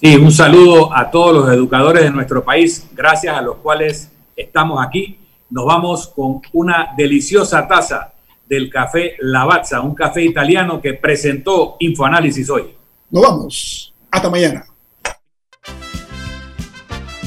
[0.01, 4.85] Sí, un saludo a todos los educadores de nuestro país, gracias a los cuales estamos
[4.85, 5.19] aquí.
[5.55, 8.13] Nos vamos con una deliciosa taza
[8.49, 12.75] del café Lavazza, un café italiano que presentó Infoanálisis hoy.
[13.09, 13.95] Nos vamos.
[14.11, 14.67] Hasta mañana.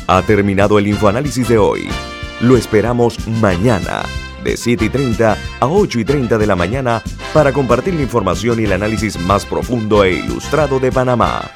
[0.08, 1.88] Ha terminado el infoanálisis de hoy.
[2.42, 4.04] Lo esperamos mañana,
[4.44, 7.02] de 7 y 30 a 8 y 30 de la mañana,
[7.34, 11.50] para compartir la información y el análisis más profundo e ilustrado de Panamá.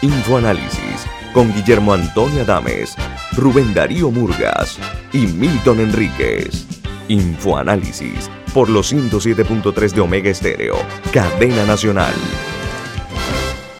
[0.00, 2.96] Infoanálisis con Guillermo Antonio Adames,
[3.36, 4.78] Rubén Darío Murgas
[5.12, 6.66] y Milton Enríquez.
[7.08, 10.76] Infoanálisis por los 107.3 de Omega Estéreo,
[11.12, 12.14] cadena nacional.